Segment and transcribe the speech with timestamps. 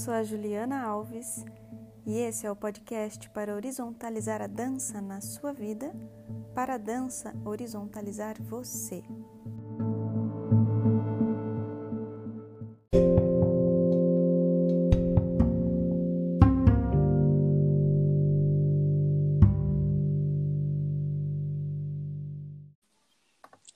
[0.00, 1.44] Sou a Juliana Alves
[2.06, 5.92] e esse é o podcast para horizontalizar a dança na sua vida,
[6.54, 9.04] para a dança horizontalizar você.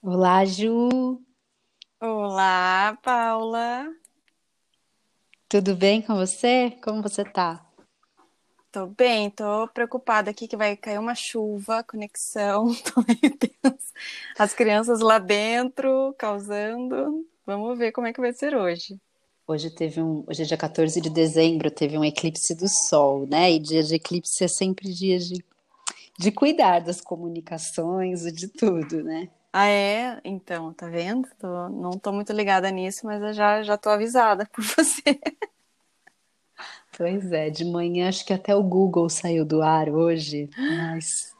[0.00, 1.20] Olá, Ju.
[2.00, 3.93] Olá, Paula.
[5.54, 6.72] Tudo bem com você?
[6.82, 7.64] Como você tá?
[8.72, 13.92] Tô bem, tô preocupada aqui que vai cair uma chuva, conexão, tô meio tensa.
[14.36, 17.24] As crianças lá dentro causando.
[17.46, 19.00] Vamos ver como é que vai ser hoje.
[19.46, 23.52] Hoje teve um, hoje é dia 14 de dezembro, teve um eclipse do sol, né?
[23.52, 25.36] E dia de eclipse é sempre dia de,
[26.18, 29.28] de cuidar das comunicações e de tudo, né?
[29.56, 30.20] Ah, é?
[30.24, 31.28] Então, tá vendo?
[31.38, 35.20] Tô, não tô muito ligada nisso, mas eu já, já tô avisada por você.
[36.96, 41.36] Pois é, de manhã acho que até o Google saiu do ar hoje, mas.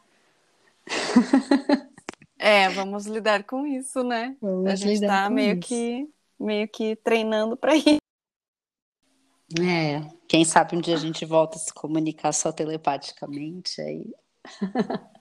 [2.39, 4.37] É, vamos lidar com isso, né?
[4.41, 5.67] Vamos a gente tá com meio isso.
[5.67, 7.97] que meio que treinando para ir.
[9.59, 14.05] É, quem sabe um dia a gente volta a se comunicar só telepaticamente aí.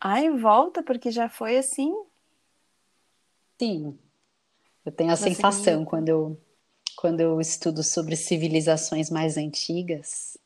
[0.00, 1.92] Ai, volta, porque já foi assim.
[3.60, 3.98] Sim,
[4.84, 6.40] eu tenho a Você sensação quando eu,
[6.96, 10.36] quando eu estudo sobre civilizações mais antigas.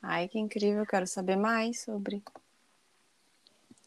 [0.00, 2.22] Ai, que incrível, quero saber mais sobre.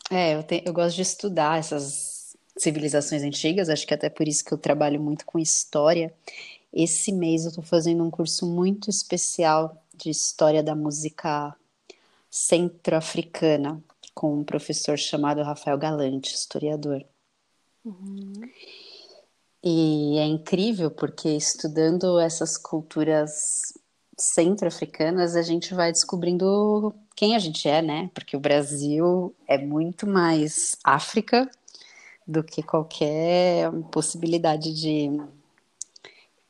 [0.09, 4.43] É, eu, te- eu gosto de estudar essas civilizações antigas, acho que até por isso
[4.43, 6.13] que eu trabalho muito com história.
[6.73, 11.55] Esse mês eu estou fazendo um curso muito especial de história da música
[12.29, 17.05] centro-africana, com um professor chamado Rafael Galante, historiador.
[19.63, 23.73] E é incrível porque estudando essas culturas
[24.17, 28.09] centro-africanas, a gente vai descobrindo quem a gente é, né?
[28.13, 31.49] Porque o Brasil é muito mais África
[32.27, 35.09] do que qualquer possibilidade de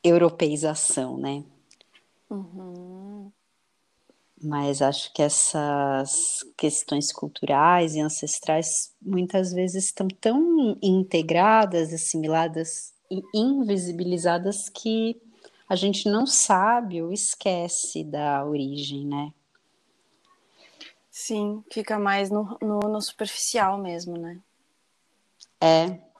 [0.02, 1.44] europeização, né?
[4.42, 13.22] Mas acho que essas questões culturais e ancestrais muitas vezes estão tão integradas, assimiladas e
[13.32, 15.20] invisibilizadas que
[15.68, 19.32] a gente não sabe ou esquece da origem, né?
[21.10, 24.40] Sim, fica mais no, no, no superficial mesmo, né?
[25.60, 26.11] É.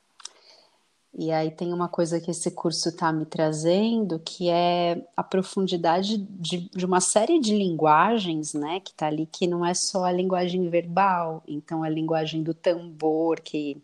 [1.15, 6.17] E aí tem uma coisa que esse curso está me trazendo, que é a profundidade
[6.17, 10.13] de, de uma série de linguagens, né, que está ali, que não é só a
[10.13, 13.77] linguagem verbal, então a linguagem do tambor, que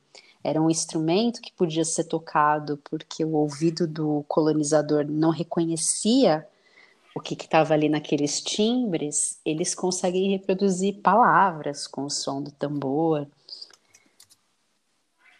[0.42, 6.46] era um instrumento que podia ser tocado porque o ouvido do colonizador não reconhecia
[7.14, 13.26] o que estava ali naqueles timbres, eles conseguem reproduzir palavras com o som do tambor.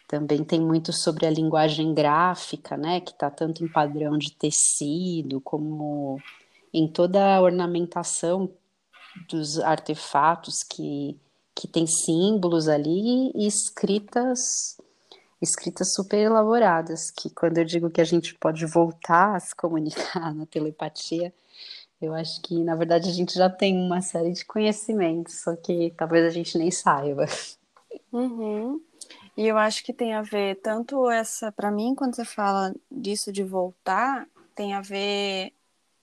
[0.09, 5.39] Também tem muito sobre a linguagem gráfica, né, que está tanto em padrão de tecido,
[5.39, 6.19] como
[6.73, 8.49] em toda a ornamentação
[9.29, 11.15] dos artefatos que,
[11.53, 14.77] que tem símbolos ali e escritas
[15.39, 20.33] escritas super elaboradas, que quando eu digo que a gente pode voltar a se comunicar
[20.33, 21.31] na telepatia,
[22.01, 25.93] eu acho que na verdade a gente já tem uma série de conhecimentos, só que
[25.95, 27.27] talvez a gente nem saiba.
[28.11, 28.81] Uhum.
[29.37, 33.31] E eu acho que tem a ver tanto essa, para mim, quando você fala disso
[33.31, 35.53] de voltar, tem a ver,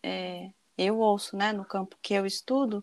[0.03, 2.83] é, eu ouço, né, no campo que eu estudo,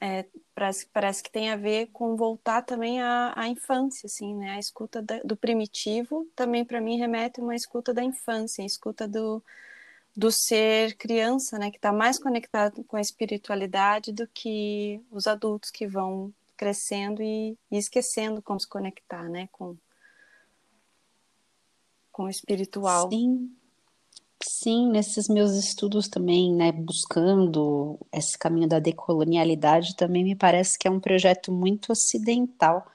[0.00, 4.58] é, parece, parece que tem a ver com voltar também à, infância, assim, né, a
[4.58, 9.06] escuta da- do primitivo também para mim remete a uma escuta da infância, a escuta
[9.06, 9.42] do,
[10.16, 15.70] do ser criança, né, que está mais conectado com a espiritualidade do que os adultos
[15.70, 16.32] que vão
[16.62, 19.76] crescendo e, e esquecendo como se conectar, né, com,
[22.12, 23.10] com o espiritual.
[23.10, 23.50] Sim,
[24.44, 30.86] Sim, nesses meus estudos também, né, buscando esse caminho da decolonialidade, também me parece que
[30.86, 32.86] é um projeto muito ocidental,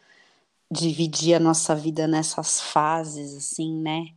[0.72, 4.08] dividir a nossa vida nessas fases, assim, né?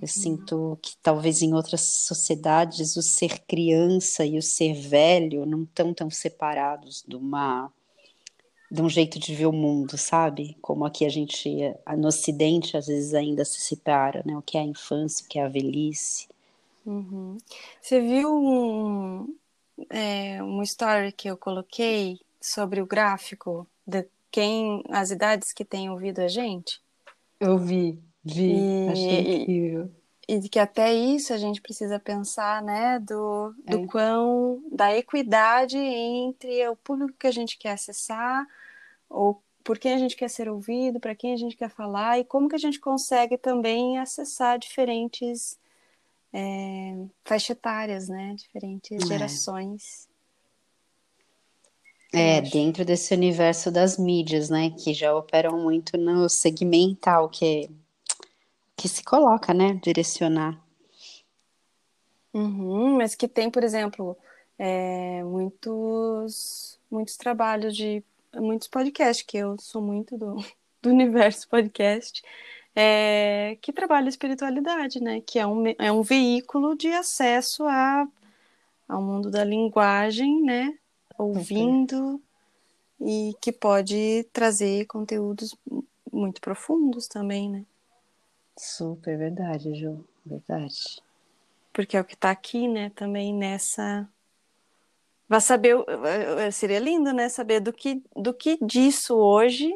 [0.00, 5.64] Eu sinto que talvez em outras sociedades o ser criança e o ser velho não
[5.64, 7.70] estão tão separados de uma
[8.70, 10.56] de um jeito de ver o mundo, sabe?
[10.62, 11.58] Como aqui a gente
[11.98, 14.36] no Ocidente às vezes ainda se separa, né?
[14.36, 16.28] O que é a infância, o que é a velhice.
[16.86, 17.36] Uhum.
[17.80, 19.34] Você viu um,
[19.90, 25.90] é, uma story que eu coloquei sobre o gráfico de quem as idades que têm
[25.90, 26.80] ouvido a gente?
[27.38, 29.90] Eu vi, vi, e, achei incrível.
[30.28, 33.86] E, e que até isso a gente precisa pensar, né, do, do é.
[33.86, 38.46] quão, da equidade entre o público que a gente quer acessar,
[39.10, 42.24] ou por quem a gente quer ser ouvido, para quem a gente quer falar, e
[42.24, 45.58] como que a gente consegue também acessar diferentes
[46.32, 48.34] é, faixa etárias, né?
[48.34, 49.06] Diferentes é.
[49.06, 50.08] gerações.
[52.12, 54.70] É, dentro desse universo das mídias, né?
[54.70, 57.70] Que já operam muito no segmental, que,
[58.76, 59.78] que se coloca, né?
[59.82, 60.60] Direcionar.
[62.32, 64.16] Uhum, mas que tem, por exemplo,
[64.58, 68.02] é, muitos, muitos trabalhos de
[68.34, 70.36] muitos podcasts, que eu sou muito do,
[70.82, 72.22] do universo podcast,
[72.74, 75.20] é, que trabalha a espiritualidade, né?
[75.20, 78.06] Que é um, é um veículo de acesso a,
[78.88, 80.78] ao mundo da linguagem, né?
[81.18, 82.20] Ouvindo
[83.00, 85.56] e que pode trazer conteúdos
[86.12, 87.64] muito profundos também, né?
[88.56, 91.00] Super verdade, Ju, verdade.
[91.72, 92.90] Porque é o que está aqui, né?
[92.90, 94.08] Também nessa
[95.30, 95.76] Vai saber,
[96.52, 97.28] seria lindo, né?
[97.28, 99.72] Saber do que, do que disso hoje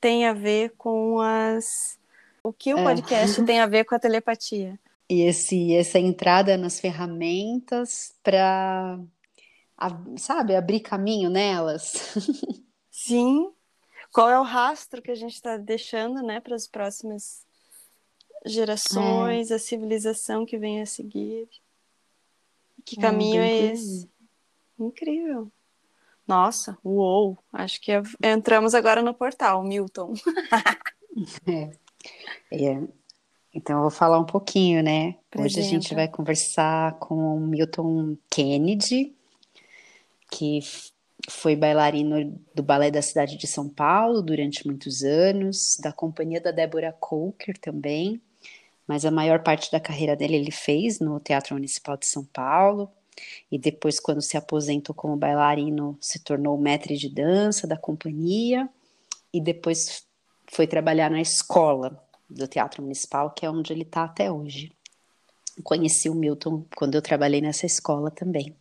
[0.00, 1.98] tem a ver com as
[2.40, 2.82] o que o é.
[2.84, 4.78] podcast tem a ver com a telepatia?
[5.10, 9.00] E esse, essa entrada nas ferramentas para,
[10.18, 12.14] sabe, abrir caminho nelas.
[12.88, 13.50] Sim.
[14.12, 17.44] Qual é o rastro que a gente está deixando, né, para as próximas
[18.44, 19.56] gerações, é.
[19.56, 21.48] a civilização que vem a seguir?
[22.84, 24.08] Que é, caminho é, é esse?
[24.78, 25.50] Incrível.
[26.26, 27.38] Nossa, uou!
[27.52, 27.92] Acho que
[28.22, 30.14] entramos agora no portal, Milton.
[31.46, 31.70] é.
[32.50, 32.80] É,
[33.56, 35.16] então, eu vou falar um pouquinho, né?
[35.34, 39.14] Hoje a gente vai conversar com o Milton Kennedy,
[40.30, 40.60] que
[41.30, 46.50] foi bailarino do Balé da cidade de São Paulo durante muitos anos, da companhia da
[46.50, 48.20] Débora Coker também,
[48.86, 52.90] mas a maior parte da carreira dele ele fez no Teatro Municipal de São Paulo,
[53.50, 58.68] e depois, quando se aposentou como bailarino, se tornou mestre de dança da companhia,
[59.32, 60.04] e depois
[60.50, 64.72] foi trabalhar na escola do Teatro Municipal, que é onde ele está até hoje.
[65.62, 68.54] Conheci o Milton quando eu trabalhei nessa escola também.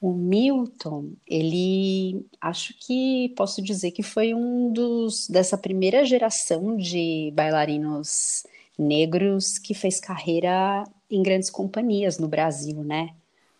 [0.00, 7.32] O Milton, ele acho que posso dizer que foi um dos dessa primeira geração de
[7.34, 8.44] bailarinos
[8.78, 13.14] negros que fez carreira em grandes companhias no Brasil, né?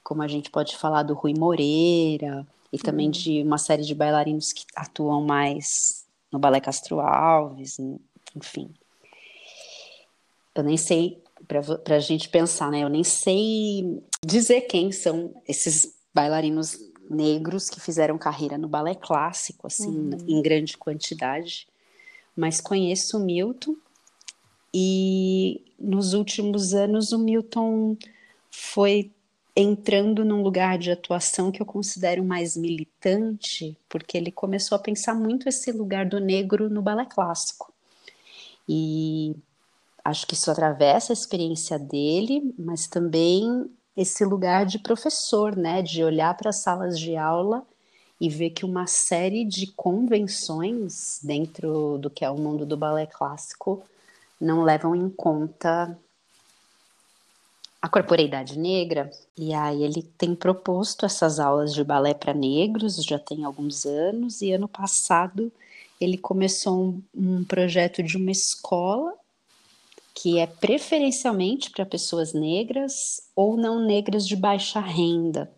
[0.05, 3.13] Como a gente pode falar do Rui Moreira e também uhum.
[3.13, 7.79] de uma série de bailarinos que atuam mais no Balé Castro Alves,
[8.37, 8.71] enfim.
[10.55, 12.81] Eu nem sei, para a gente pensar, né?
[12.81, 16.79] Eu nem sei dizer quem são esses bailarinos
[17.11, 20.19] negros que fizeram carreira no balé clássico, assim, uhum.
[20.27, 21.67] em grande quantidade.
[22.37, 23.77] Mas conheço o Milton
[24.73, 27.97] e nos últimos anos o Milton
[28.51, 29.13] foi
[29.57, 35.15] entrando num lugar de atuação que eu considero mais militante, porque ele começou a pensar
[35.15, 37.73] muito esse lugar do negro no balé clássico.
[38.69, 39.37] E
[40.05, 46.03] acho que isso atravessa a experiência dele, mas também esse lugar de professor, né, de
[46.03, 47.65] olhar para as salas de aula
[48.21, 53.07] e ver que uma série de convenções dentro do que é o mundo do balé
[53.07, 53.85] clássico
[54.41, 55.97] não levam em conta
[57.85, 63.19] a corporeidade negra, e aí ele tem proposto essas aulas de balé para negros, já
[63.19, 65.53] tem alguns anos, e ano passado
[66.01, 69.13] ele começou um, um projeto de uma escola
[70.15, 75.53] que é preferencialmente para pessoas negras ou não negras de baixa renda.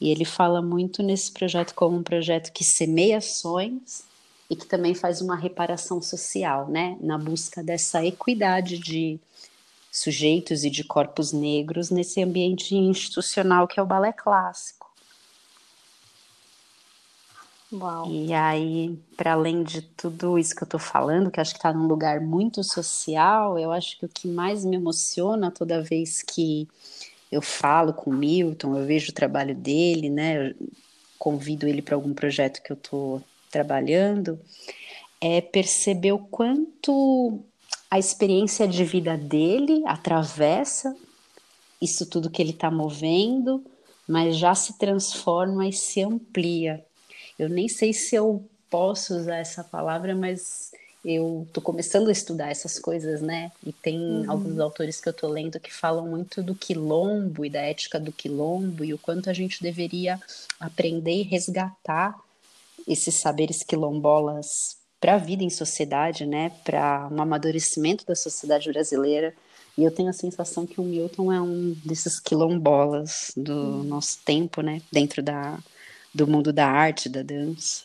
[0.00, 4.04] E ele fala muito nesse projeto como um projeto que semeia sonhos
[4.48, 9.20] e que também faz uma reparação social, né, na busca dessa equidade de
[9.90, 14.88] sujeitos e de corpos negros nesse ambiente institucional que é o balé clássico.
[17.70, 18.10] Uau.
[18.10, 21.72] E aí, para além de tudo isso que eu estou falando, que acho que está
[21.72, 26.66] num lugar muito social, eu acho que o que mais me emociona toda vez que
[27.30, 30.48] eu falo com o Milton, eu vejo o trabalho dele, né?
[30.48, 30.54] Eu
[31.18, 34.40] convido ele para algum projeto que eu estou trabalhando,
[35.20, 37.42] é perceber o quanto
[37.90, 40.94] a experiência de vida dele atravessa
[41.80, 43.64] isso tudo que ele está movendo,
[44.06, 46.84] mas já se transforma e se amplia.
[47.38, 50.72] Eu nem sei se eu posso usar essa palavra, mas
[51.04, 53.52] eu estou começando a estudar essas coisas, né?
[53.64, 54.30] E tem uhum.
[54.30, 58.12] alguns autores que eu estou lendo que falam muito do quilombo e da ética do
[58.12, 60.20] quilombo e o quanto a gente deveria
[60.58, 62.18] aprender e resgatar
[62.86, 66.50] esses saberes quilombolas para a vida em sociedade, né?
[66.64, 69.34] Para um amadurecimento da sociedade brasileira.
[69.76, 73.84] E eu tenho a sensação que o Milton é um desses quilombolas do uhum.
[73.84, 74.82] nosso tempo, né?
[74.90, 75.58] Dentro da,
[76.12, 77.82] do mundo da arte, da dança.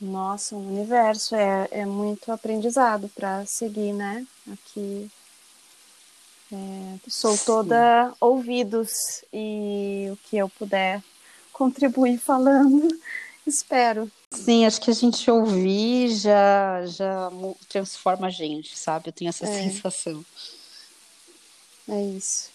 [0.00, 4.26] Nossa, o universo é, é muito aprendizado para seguir, né?
[4.50, 5.10] Aqui
[6.52, 7.44] é, sou Sim.
[7.44, 11.02] toda ouvidos e o que eu puder
[11.52, 12.88] contribuir falando,
[13.46, 14.10] espero.
[14.32, 17.30] Sim, acho que a gente ouvir já, já
[17.68, 19.08] transforma a gente, sabe?
[19.08, 19.70] Eu tenho essa é.
[19.70, 20.24] sensação.
[21.88, 22.50] É isso.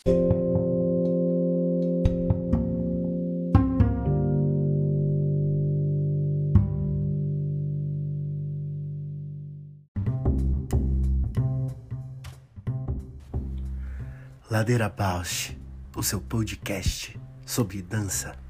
[14.52, 15.56] Ladeira Bausch,
[15.96, 18.41] o seu podcast sobre dança.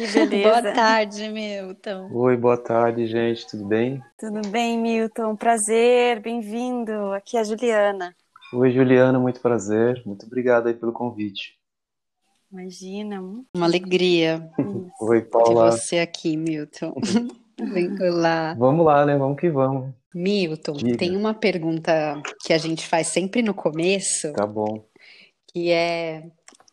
[0.00, 0.48] Que beleza.
[0.48, 2.08] boa tarde, Milton.
[2.10, 3.46] Oi, boa tarde, gente.
[3.46, 4.02] Tudo bem?
[4.18, 5.36] Tudo bem, Milton.
[5.36, 7.12] Prazer, bem-vindo.
[7.12, 8.16] Aqui é a Juliana.
[8.54, 10.02] Oi, Juliana, muito prazer.
[10.06, 11.58] Muito obrigado aí pelo convite.
[12.50, 13.20] Imagina.
[13.54, 14.50] Uma alegria.
[15.02, 15.70] Oi, Paula.
[15.70, 16.94] Ter você aqui, Milton.
[17.60, 18.54] Vem lá.
[18.54, 19.18] Vamos lá, né?
[19.18, 19.92] Vamos que vamos.
[20.14, 20.96] Milton, Diga.
[20.96, 24.32] tem uma pergunta que a gente faz sempre no começo.
[24.32, 24.82] Tá bom.
[25.52, 26.24] Que é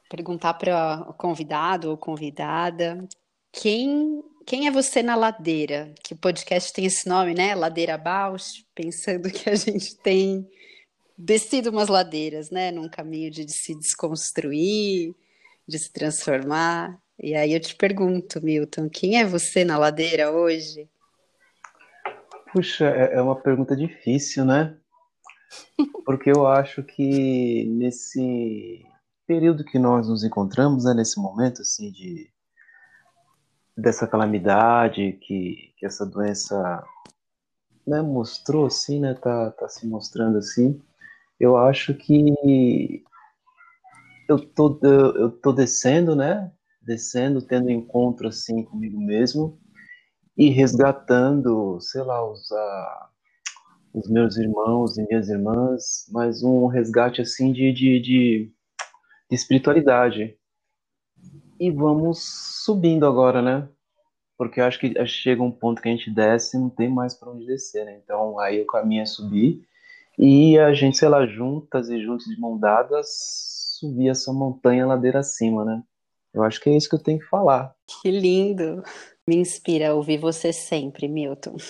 [0.09, 3.07] perguntar para o convidado ou convidada
[3.51, 5.93] quem quem é você na ladeira?
[6.01, 7.53] Que o podcast tem esse nome, né?
[7.53, 10.47] Ladeira Bausch, pensando que a gente tem
[11.17, 12.71] descido umas ladeiras, né?
[12.71, 15.13] Num caminho de se desconstruir,
[15.67, 16.97] de se transformar.
[17.21, 20.87] E aí eu te pergunto, Milton, quem é você na ladeira hoje?
[22.53, 24.77] Puxa, é, é uma pergunta difícil, né?
[26.05, 28.85] Porque eu acho que nesse
[29.27, 32.31] período que nós nos encontramos, né, nesse momento assim de
[33.77, 36.83] dessa calamidade que, que essa doença
[37.85, 40.81] né, mostrou assim, né, tá, tá se mostrando assim,
[41.39, 43.03] eu acho que
[44.27, 49.59] eu tô eu tô descendo, né, descendo, tendo encontro assim comigo mesmo
[50.37, 53.07] e resgatando, sei lá, os, uh,
[53.93, 58.53] os meus irmãos e minhas irmãs, mas um resgate assim de, de, de,
[59.29, 60.37] de espiritualidade.
[61.59, 62.19] E vamos
[62.63, 63.67] subindo agora, né?
[64.37, 67.15] Porque eu acho que chega um ponto que a gente desce e não tem mais
[67.15, 67.99] para onde descer, né?
[68.03, 69.67] Então aí o caminho é subir
[70.17, 73.07] e a gente, sei lá, juntas e juntos de mão dadas,
[73.79, 75.83] subir essa montanha ladeira acima, né?
[76.33, 77.75] Eu acho que é isso que eu tenho que falar.
[78.01, 78.83] Que lindo!
[79.27, 81.57] Me inspira a ouvir você sempre, Milton.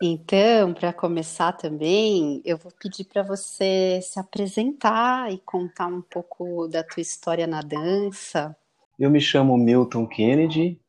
[0.00, 6.68] Então, para começar também, eu vou pedir para você se apresentar e contar um pouco
[6.68, 8.56] da tua história na dança.
[8.98, 10.80] Eu me chamo Milton Kennedy,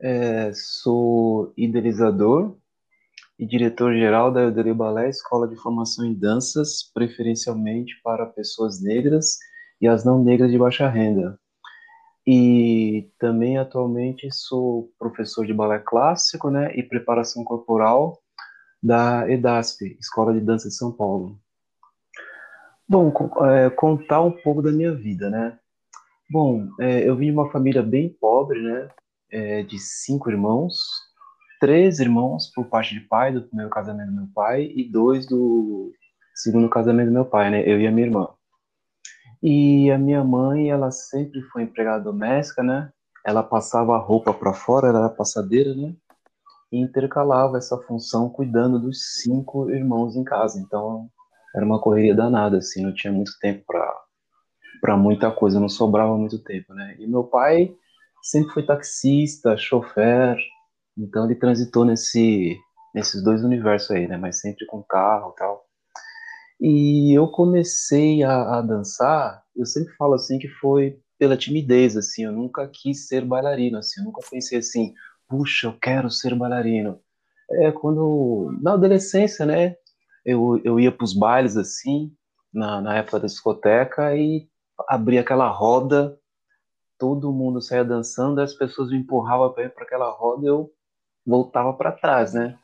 [0.00, 2.56] é, sou idealizador
[3.38, 9.38] e diretor-geral da Eudere Balé, Escola de Formação em Danças, preferencialmente para pessoas negras
[9.80, 11.38] e as não negras de baixa renda.
[12.26, 18.18] E também atualmente sou professor de balé clássico, né, e preparação corporal
[18.82, 21.38] da EDASP, Escola de Dança de São Paulo.
[22.88, 23.12] Bom,
[23.46, 25.58] é, contar um pouco da minha vida, né?
[26.30, 28.88] Bom, é, eu vim de uma família bem pobre, né,
[29.30, 30.78] é, de cinco irmãos,
[31.60, 35.92] três irmãos por parte de pai do primeiro casamento do meu pai e dois do
[36.34, 38.28] segundo casamento do meu pai, né, eu e a minha irmã.
[39.46, 42.90] E a minha mãe, ela sempre foi empregada doméstica, né?
[43.26, 45.94] Ela passava a roupa para fora, ela era passadeira, né?
[46.72, 50.58] E intercalava essa função cuidando dos cinco irmãos em casa.
[50.58, 51.10] Então,
[51.54, 54.02] era uma correria danada, assim, não tinha muito tempo para
[54.80, 56.96] para muita coisa, não sobrava muito tempo, né?
[56.98, 57.70] E meu pai
[58.22, 60.38] sempre foi taxista, chofer,
[60.96, 62.56] então ele transitou nesse
[62.94, 64.16] nesses dois universos aí, né?
[64.16, 65.66] Mas sempre com carro, tal.
[66.66, 72.24] E eu comecei a, a dançar, eu sempre falo assim que foi pela timidez, assim,
[72.24, 74.94] eu nunca quis ser bailarino, assim, eu nunca pensei assim,
[75.28, 76.98] puxa, eu quero ser bailarino.
[77.50, 79.76] É quando, na adolescência, né,
[80.24, 82.10] eu, eu ia para os bailes, assim,
[82.50, 84.48] na, na época da discoteca, e
[84.88, 86.18] abria aquela roda,
[86.98, 90.72] todo mundo saía dançando, as pessoas me empurravam para aquela roda, eu
[91.26, 92.58] voltava para trás, né?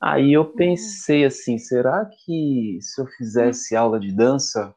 [0.00, 4.74] Aí eu pensei assim, será que se eu fizesse aula de dança,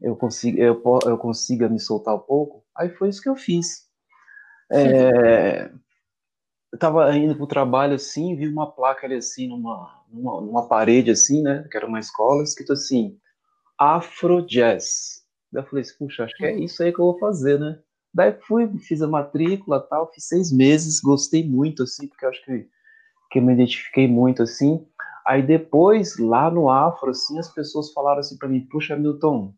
[0.00, 2.64] eu consigo, eu, eu consiga me soltar um pouco?
[2.74, 3.86] Aí foi isso que eu fiz.
[4.70, 5.70] É,
[6.72, 11.10] eu tava indo pro trabalho assim, vi uma placa ali assim, numa, numa, numa, parede
[11.10, 13.18] assim, né, que era uma escola, escrito assim,
[13.78, 15.22] Afro Jazz.
[15.52, 17.78] Daí eu falei assim, puxa, acho que é isso aí que eu vou fazer, né?
[18.14, 22.42] Daí fui, fiz a matrícula tal, fiz seis meses, gostei muito, assim, porque eu acho
[22.42, 22.66] que
[23.32, 24.86] que eu me identifiquei muito assim.
[25.26, 29.54] Aí depois, lá no Afro, assim, as pessoas falaram assim para mim: "Puxa, Milton,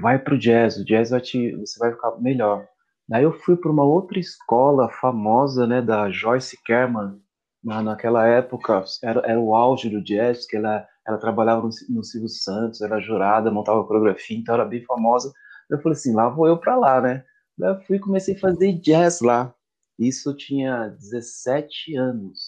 [0.00, 2.66] vai pro jazz, o jazz vai te, você vai ficar melhor".
[3.08, 7.20] Daí eu fui para uma outra escola famosa, né, da Joyce Kerman,
[7.64, 12.04] na, naquela época, era, era o auge do jazz, que ela, ela trabalhava no, no
[12.04, 15.32] Silvio Santos, era jurada, montava coreografia, então era bem famosa.
[15.70, 17.24] Eu falei assim, lá vou eu para lá, né?
[17.58, 19.54] Daí eu fui comecei a fazer jazz lá.
[19.98, 22.38] Isso eu tinha 17 anos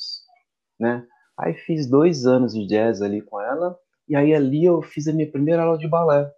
[0.79, 1.05] né?
[1.39, 5.13] Aí fiz dois anos de jazz ali com ela, e aí ali eu fiz a
[5.13, 6.31] minha primeira aula de balé.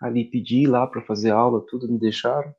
[0.00, 2.54] Ali pedi lá para fazer aula, tudo me deixaram.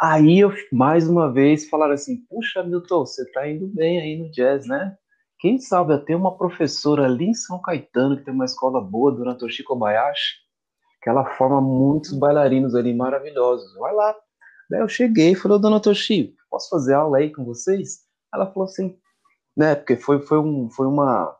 [0.00, 4.30] Aí eu mais uma vez falaram assim: "Puxa, Milton, você tá indo bem aí no
[4.30, 4.96] jazz, né?
[5.38, 9.36] Quem sabe até uma professora ali em São Caetano que tem uma escola boa, Dona
[9.36, 10.36] Toshi Kobayashi,
[11.02, 13.74] que ela forma muitos bailarinos ali maravilhosos.
[13.78, 14.14] Vai lá.
[14.70, 18.00] Daí eu cheguei e falei: "Dona Toshi, posso fazer aula aí com vocês?"
[18.32, 18.96] Ela falou assim:
[19.56, 19.74] né?
[19.74, 21.36] Porque foi, foi, um, foi uma.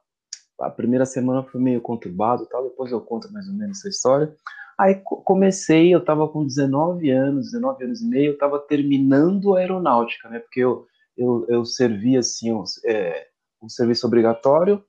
[0.61, 4.35] A primeira semana foi meio conturbado tal, depois eu conto mais ou menos essa história.
[4.79, 9.61] Aí comecei, eu estava com 19 anos, 19 anos e meio, eu estava terminando a
[9.61, 10.41] aeronáutica, né?
[10.41, 13.29] Porque eu, eu, eu servi, assim, um, é,
[13.63, 14.85] um serviço obrigatório,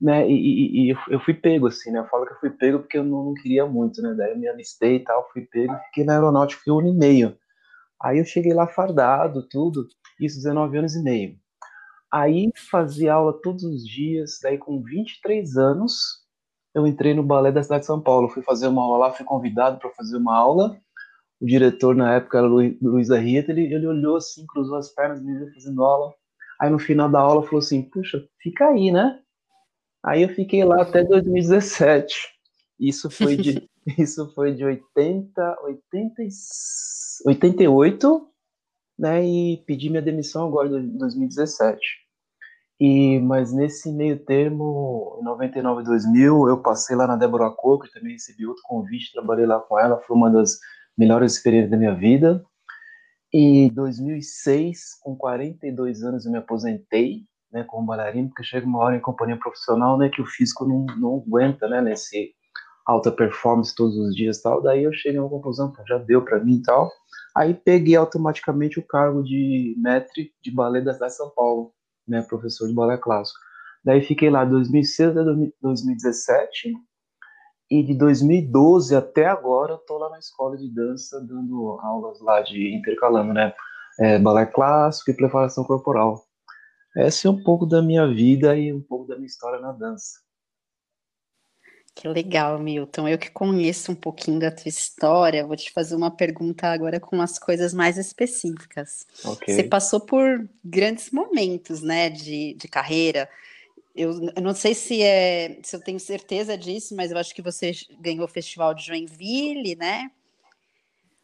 [0.00, 0.28] né?
[0.28, 2.00] E, e, e, eu fui pego, assim, né?
[2.00, 4.14] Eu falo que eu fui pego porque eu não, não queria muito, né?
[4.14, 7.36] Daí eu me alistei e tal, fui pego fiquei na aeronáutica um ano e meio.
[8.02, 9.86] Aí eu cheguei lá fardado, tudo,
[10.20, 11.36] isso 19 anos e meio.
[12.14, 16.22] Aí fazia aula todos os dias, daí com 23 anos
[16.72, 19.26] eu entrei no balé da cidade de São Paulo, fui fazer uma aula lá, fui
[19.26, 20.80] convidado para fazer uma aula.
[21.40, 25.36] O diretor na época era Luiz Arrieta, ele, ele olhou assim, cruzou as pernas, me
[25.36, 26.14] viu fazendo aula.
[26.60, 29.20] Aí no final da aula falou assim: "Puxa, fica aí, né?"
[30.04, 32.14] Aí eu fiquei lá até 2017.
[32.78, 36.22] Isso foi de isso foi de 80, 80
[37.26, 38.28] 88,
[38.96, 42.03] né, e pedi minha demissão agora em 2017.
[42.80, 47.88] E, mas nesse meio termo, em 99 e 2000, eu passei lá na Débora Coco,
[47.92, 50.58] também recebi outro convite, trabalhei lá com ela, foi uma das
[50.98, 52.44] melhores experiências da minha vida.
[53.32, 58.96] E 2006, com 42 anos, eu me aposentei, né, como bailarino, porque chega uma hora
[58.96, 62.32] em companhia profissional, né, que o físico não, não aguenta, né, nesse
[62.86, 64.62] alta performance todos os dias tal.
[64.62, 66.90] Daí eu cheguei a uma conclusão, já deu para mim e tal.
[67.36, 71.72] Aí peguei automaticamente o cargo de mestre de balé da São Paulo
[72.06, 73.38] né, professor de balé clássico.
[73.84, 75.24] Daí fiquei lá de 2006 até
[75.60, 76.72] 2017
[77.70, 82.74] e de 2012 até agora tô lá na escola de dança dando aulas lá de
[82.74, 83.52] intercalando, né,
[83.98, 86.24] é, balé clássico e preparação corporal.
[86.96, 90.23] Essa é um pouco da minha vida e um pouco da minha história na dança.
[91.94, 93.06] Que legal, Milton.
[93.06, 97.14] Eu que conheço um pouquinho da tua história, vou te fazer uma pergunta agora com
[97.14, 99.06] umas coisas mais específicas.
[99.24, 99.54] Okay.
[99.54, 103.28] Você passou por grandes momentos, né, de, de carreira.
[103.94, 107.42] Eu, eu, não sei se é, se eu tenho certeza disso, mas eu acho que
[107.42, 110.10] você ganhou o Festival de Joinville, né?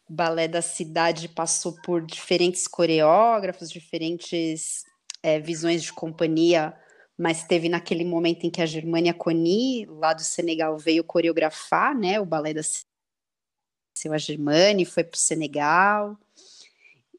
[0.08, 4.84] O Balé da Cidade passou por diferentes coreógrafos, diferentes
[5.20, 6.72] é, visões de companhia
[7.20, 12.18] mas teve naquele momento em que a Germânia Coni, lá do Senegal, veio coreografar, né,
[12.18, 12.62] o balé da
[13.94, 16.18] seu a Germânia, foi para o Senegal.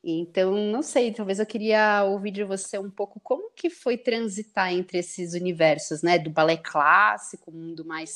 [0.03, 4.73] Então, não sei, talvez eu queria ouvir de você um pouco como que foi transitar
[4.73, 8.15] entre esses universos, né, do balé clássico, mundo mais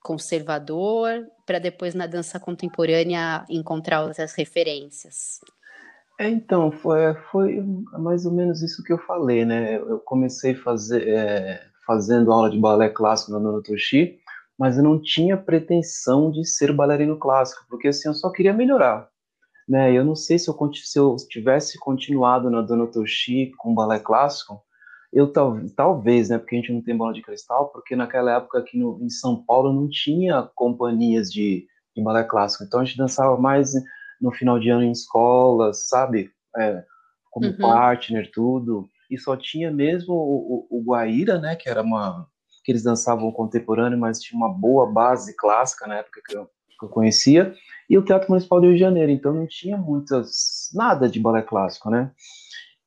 [0.00, 5.40] conservador, para depois na dança contemporânea encontrar outras referências.
[6.18, 7.60] É, então, foi, foi
[7.98, 9.76] mais ou menos isso que eu falei, né?
[9.76, 14.18] Eu comecei fazer, é, fazendo aula de balé clássico na Dona Toshi,
[14.58, 19.08] mas eu não tinha pretensão de ser bailarino clássico, porque assim, eu só queria melhorar.
[19.68, 19.92] Né?
[19.92, 24.62] Eu não sei se eu, se eu tivesse continuado na Dona Toshi com balé clássico,
[25.12, 28.58] eu tal, talvez, né, porque a gente não tem bola de cristal, porque naquela época
[28.58, 32.98] aqui no, em São Paulo não tinha companhias de, de balé clássico, então a gente
[32.98, 33.72] dançava mais
[34.20, 36.84] no final de ano em escolas, sabe, é,
[37.30, 37.56] como uhum.
[37.56, 42.26] partner, tudo, e só tinha mesmo o, o, o Guaíra, né, que era uma,
[42.64, 46.46] que eles dançavam contemporâneo, mas tinha uma boa base clássica na época que eu,
[46.78, 47.54] que eu conhecia,
[47.88, 51.42] e o Teatro Municipal do Rio de Janeiro, então não tinha muitas, nada de balé
[51.42, 52.10] clássico, né,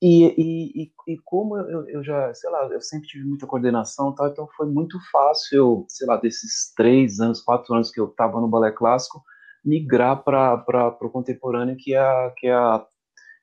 [0.02, 4.28] e, e, e, como eu, eu, já, sei lá, eu sempre tive muita coordenação tal,
[4.28, 8.48] então foi muito fácil, sei lá, desses três anos, quatro anos que eu estava no
[8.48, 9.24] balé clássico,
[9.68, 12.82] migrar para o contemporâneo, que é, que é,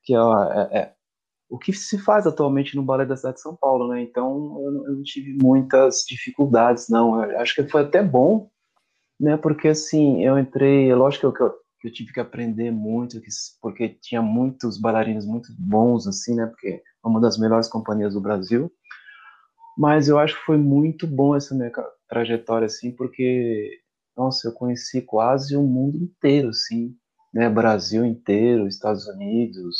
[0.02, 0.92] que é, é, é,
[1.48, 4.02] o que se faz atualmente no balé da cidade de São Paulo, né?
[4.02, 7.22] Então eu, eu não tive muitas dificuldades, não.
[7.22, 8.48] Eu acho que foi até bom,
[9.20, 9.36] né?
[9.36, 13.20] Porque assim, eu entrei, lógico que eu, que eu tive que aprender muito,
[13.60, 16.46] porque tinha muitos bailarinos muito bons, assim, né?
[16.46, 18.72] Porque é uma das melhores companhias do Brasil.
[19.76, 21.70] Mas eu acho que foi muito bom essa minha
[22.08, 23.80] trajetória, assim, porque,
[24.16, 26.96] nossa, eu conheci quase o mundo inteiro, assim,
[27.32, 27.48] né?
[27.48, 29.76] Brasil inteiro, Estados Unidos,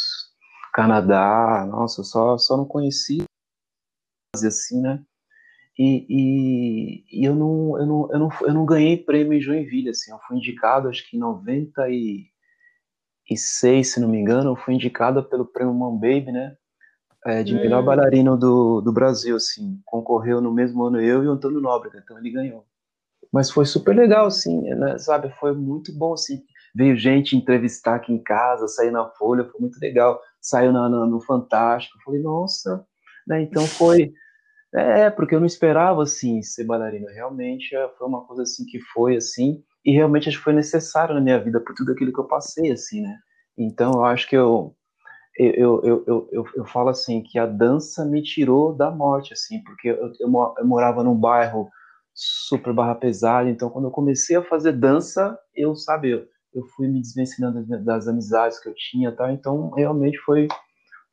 [0.72, 3.22] Canadá, nossa, eu só, só não conheci
[4.34, 5.00] assim, né?
[5.78, 9.90] E, e, e, eu, não, eu, não, eu, não, eu não ganhei prêmio em Joinville,
[9.90, 15.22] assim, eu fui indicado, acho que em 96, se não me engano, eu fui indicado
[15.24, 16.56] pelo prêmio Man Baby, né,
[17.26, 17.60] é, de hum.
[17.60, 21.98] melhor bailarino do, do Brasil, assim, concorreu no mesmo ano eu e o Antônio Nóbrega,
[21.98, 22.64] então ele ganhou.
[23.34, 26.40] Mas foi super legal, assim, né, sabe, foi muito bom, assim,
[26.72, 31.04] veio gente entrevistar aqui em casa, sair na Folha, foi muito legal, saiu na, na,
[31.04, 32.86] no Fantástico, falei, nossa,
[33.26, 34.12] né, então foi
[34.72, 37.10] é, porque eu não esperava, assim, ser bailarina.
[37.10, 41.12] Realmente é, foi uma coisa, assim, que foi, assim, e realmente acho que foi necessário
[41.12, 43.18] na minha vida por tudo aquilo que eu passei, assim, né?
[43.58, 44.76] Então, eu acho que eu,
[45.36, 49.60] eu, eu, eu, eu, eu falo, assim, que a dança me tirou da morte, assim,
[49.64, 51.68] porque eu, eu, eu morava num bairro
[52.14, 56.24] super barra pesada, então quando eu comecei a fazer dança, eu, sabe, eu,
[56.54, 59.32] eu fui me desvencilhando das, amizades que eu tinha, tá?
[59.32, 60.46] Então, realmente foi,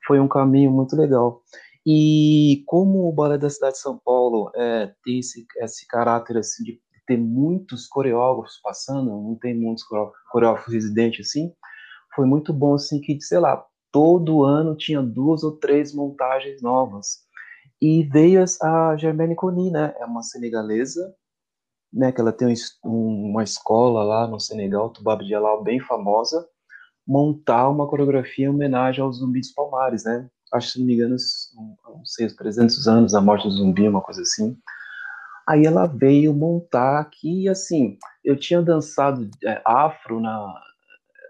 [0.05, 1.41] foi um caminho muito legal.
[1.85, 6.63] E como o Balé da Cidade de São Paulo é, tem esse, esse caráter assim,
[6.63, 9.83] de ter muitos coreógrafos passando, não tem muitos
[10.29, 11.51] coreógrafos residentes assim,
[12.15, 17.25] foi muito bom assim que, sei lá, todo ano tinha duas ou três montagens novas.
[17.81, 19.95] E veio a Germaine Coni, né?
[19.99, 21.15] É uma senegalesa,
[21.91, 22.11] né?
[22.11, 26.47] Que ela tem um, uma escola lá no Senegal, Tubab de Alal, bem famosa,
[27.07, 30.29] montar uma coreografia em homenagem aos Zumbi dos Palmares, né?
[30.51, 31.15] acho se não me engano,
[31.87, 34.57] não sei, 300 anos da morte do zumbi, uma coisa assim.
[35.47, 40.53] Aí ela veio montar aqui, assim, eu tinha dançado é, afro na,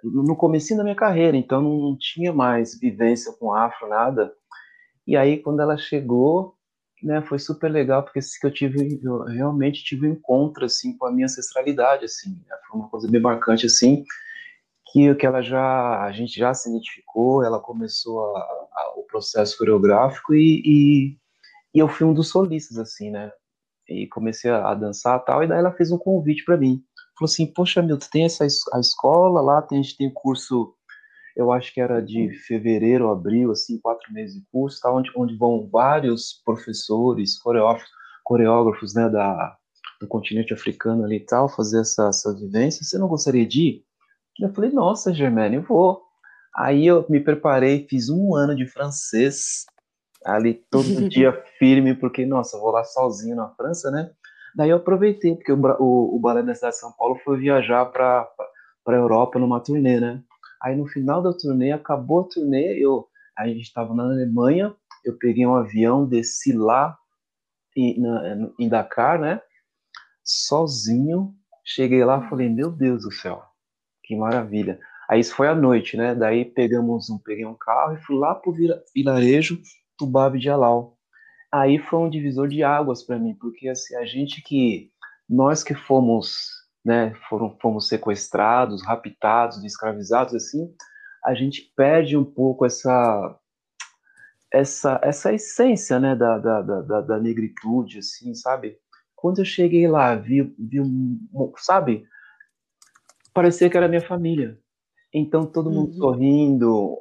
[0.04, 4.34] no começo da minha carreira, então não tinha mais vivência com afro, nada.
[5.08, 6.56] E aí, quando ela chegou,
[7.04, 11.08] né, foi super legal, porque assim, eu tive, eu realmente tive um encontro, assim, com
[11.08, 14.04] a minha ancestralidade, assim, né, foi uma coisa bem marcante, assim,
[14.92, 19.58] que, que ela já, a gente já se identificou, ela começou a, a, o processo
[19.58, 21.18] coreográfico e, e,
[21.74, 23.32] e, eu fui um dos solistas, assim, né?
[23.88, 26.84] E comecei a, a dançar tal, e daí ela fez um convite para mim.
[27.18, 30.76] Falou assim, poxa, Milton, tem essa a escola lá, tem, a gente tem o curso,
[31.36, 35.38] eu acho que era de fevereiro, abril, assim, quatro meses de curso, tá, onde, onde
[35.38, 37.89] vão vários professores, coreógrafos,
[38.24, 39.58] coreógrafos né, da,
[40.00, 42.84] do continente africano ali e tal, fazer essa, essa vivência.
[42.84, 43.86] Você não gostaria de ir?
[44.39, 46.02] Eu falei, nossa, Germane, eu vou.
[46.56, 49.65] Aí eu me preparei, fiz um ano de francês,
[50.26, 54.12] ali todo dia firme, porque, nossa, vou lá sozinho na França, né?
[54.56, 57.86] Daí eu aproveitei, porque o, o, o Balé da Cidade de São Paulo foi viajar
[57.86, 58.28] para
[58.86, 60.22] a Europa numa turnê, né?
[60.62, 65.17] Aí no final da turnê, acabou a turnê, eu, a gente estava na Alemanha, eu
[65.17, 66.97] peguei um avião, desci lá
[67.76, 69.41] em, na, em Dakar, né?
[70.24, 71.34] Sozinho,
[71.65, 73.43] cheguei lá, falei, meu Deus do céu,
[74.04, 74.80] que maravilha.
[75.10, 76.15] Aí isso foi à noite, né?
[76.15, 78.54] Daí pegamos um, peguei um carro e fui lá pro
[78.95, 79.60] vilarejo
[79.97, 80.97] Tubabe de Alau.
[81.52, 84.89] Aí foi um divisor de águas para mim, porque assim, a gente que
[85.28, 86.47] nós que fomos,
[86.84, 90.74] né, foram fomos sequestrados, raptados, escravizados assim,
[91.24, 93.38] a gente perde um pouco essa
[94.52, 98.78] essa essa essência, né, da, da, da, da negritude, assim, sabe?
[99.15, 101.20] Quando eu cheguei lá, vi, vi um,
[101.58, 102.06] sabe,
[103.34, 104.60] parecia que era minha família.
[105.13, 105.98] Então todo mundo uhum.
[105.98, 106.98] sorrindo,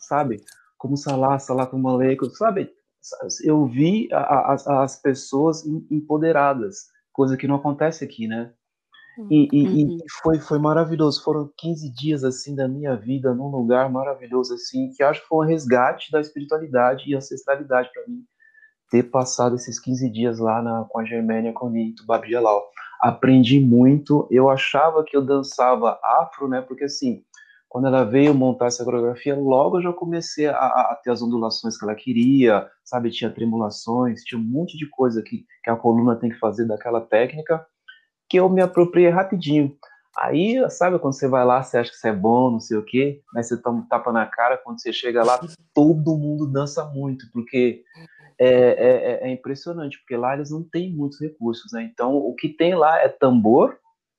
[0.00, 0.42] sabe?
[0.76, 2.70] Como Salah, Salah com Maleico, sabe?
[3.44, 8.52] Eu vi a, a, as pessoas empoderadas, coisa que não acontece aqui, né?
[9.30, 9.96] E, e, uhum.
[9.96, 11.22] e, foi, foi maravilhoso.
[11.22, 15.44] Foram 15 dias assim da minha vida num lugar maravilhoso assim, que acho que foi
[15.44, 18.22] um resgate da espiritualidade e ancestralidade para mim.
[18.90, 22.62] ter passado esses 15 dias lá na, com a Germânia Conito, Babi Jalal.
[23.00, 27.22] Aprendi muito, eu achava que eu dançava afro, né, porque assim,
[27.68, 31.76] quando ela veio montar essa coreografia, logo eu já comecei a, a, ter as ondulações
[31.76, 33.10] que ela queria, sabe?
[33.10, 37.00] Tinha tremulações, tinha um monte de coisa que, que a coluna tem que fazer daquela
[37.00, 37.66] técnica,
[38.28, 39.76] que eu me apropriei rapidinho.
[40.16, 42.84] Aí, sabe quando você vai lá, você acha que você é bom, não sei o
[42.84, 45.38] quê, mas você toma um tapa na cara, quando você chega lá,
[45.74, 47.82] todo mundo dança muito, porque
[48.38, 51.82] é, é, é, é impressionante, porque lá eles não têm muitos recursos, né?
[51.82, 53.78] Então, o que tem lá é tambor,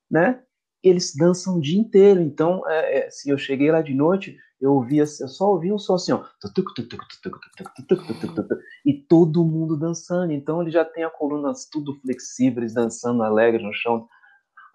[0.09, 0.39] né?
[0.83, 2.21] eles dançam o dia inteiro.
[2.21, 5.77] Então, é, é, se eu cheguei lá de noite, eu ouvia, eu só ouvia um
[5.77, 6.23] som assim, ó,
[8.85, 10.33] e todo mundo dançando.
[10.33, 14.07] Então, ele já tem a colunas tudo flexíveis, dançando alegre no chão.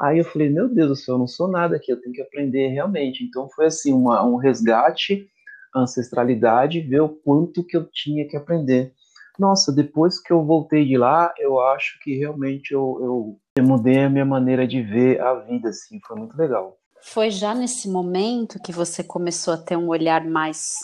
[0.00, 2.22] Aí eu falei, meu Deus do céu, eu não sou nada aqui, eu tenho que
[2.22, 3.24] aprender realmente.
[3.24, 5.26] Então, foi assim, uma, um resgate,
[5.74, 8.92] ancestralidade, ver o quanto que eu tinha que aprender.
[9.38, 13.98] Nossa, depois que eu voltei de lá, eu acho que realmente eu, eu eu mudei
[13.98, 16.78] a minha maneira de ver a vida, assim, foi muito legal.
[17.02, 20.78] Foi já nesse momento que você começou a ter um olhar mais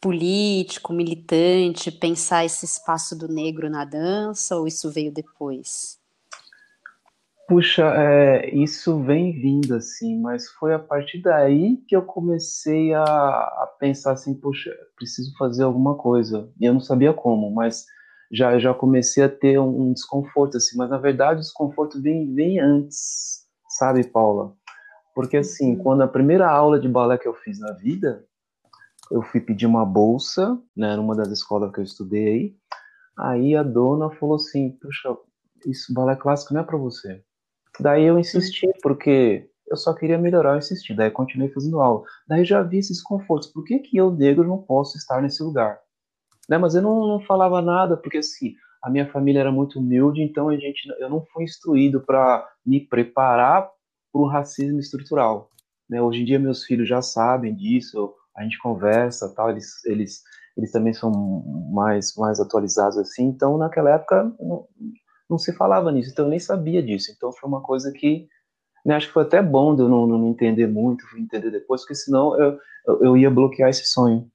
[0.00, 6.00] político, militante, pensar esse espaço do negro na dança, ou isso veio depois?
[7.46, 13.02] Puxa, é, isso vem vindo, assim, mas foi a partir daí que eu comecei a,
[13.02, 16.48] a pensar assim, puxa, preciso fazer alguma coisa.
[16.60, 17.84] E eu não sabia como, mas
[18.32, 22.32] já já comecei a ter um, um, desconforto assim, mas na verdade o desconforto vem
[22.32, 24.54] vem antes, sabe, Paula?
[25.20, 25.82] Porque assim, uhum.
[25.82, 28.24] quando a primeira aula de balé que eu fiz na vida,
[29.10, 32.56] eu fui pedir uma bolsa, né, numa das escolas que eu estudei,
[33.18, 35.14] aí a dona falou assim, puxa,
[35.66, 37.22] isso balé clássico não é para você.
[37.78, 38.72] Daí eu insisti, uhum.
[38.82, 40.94] porque eu só queria melhorar, eu insisti.
[40.94, 42.02] Daí eu continuei fazendo aula.
[42.26, 43.52] Daí já vi esses desconfortos.
[43.52, 45.78] Por que, que eu, negro, não posso estar nesse lugar?
[46.48, 46.56] Né?
[46.56, 50.48] Mas eu não, não falava nada, porque assim, a minha família era muito humilde, então
[50.48, 53.70] a gente, eu não fui instruído para me preparar
[54.12, 55.50] para o racismo estrutural.
[55.88, 56.00] Né?
[56.00, 60.22] Hoje em dia meus filhos já sabem disso, a gente conversa, tal, eles, eles,
[60.56, 61.10] eles também são
[61.72, 63.26] mais, mais atualizados assim.
[63.26, 64.66] Então naquela época não,
[65.28, 67.12] não se falava nisso, então eu nem sabia disso.
[67.14, 68.28] Então foi uma coisa que
[68.84, 71.94] né, acho que foi até bom de eu não, não entender muito, entender depois, porque
[71.94, 74.30] senão eu, eu, eu ia bloquear esse sonho.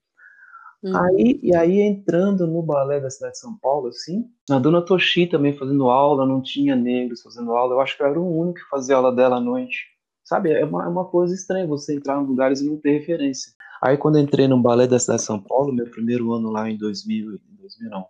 [0.86, 0.95] Uhum.
[0.95, 5.26] Aí, e aí, entrando no balé da cidade de São Paulo, assim, a dona Toshi
[5.26, 8.60] também fazendo aula, não tinha negros fazendo aula, eu acho que eu era o único
[8.60, 9.88] que fazia aula dela à noite.
[10.24, 13.52] Sabe, é uma, é uma coisa estranha você entrar em lugares e não ter referência.
[13.82, 16.78] Aí, quando entrei no balé da cidade de São Paulo, meu primeiro ano lá em
[16.78, 18.06] 2000, 2000 não,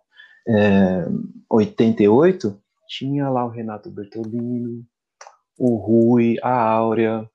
[0.46, 1.08] é,
[1.48, 4.84] 88, tinha lá o Renato Bertolino,
[5.58, 7.26] o Rui, a Áurea,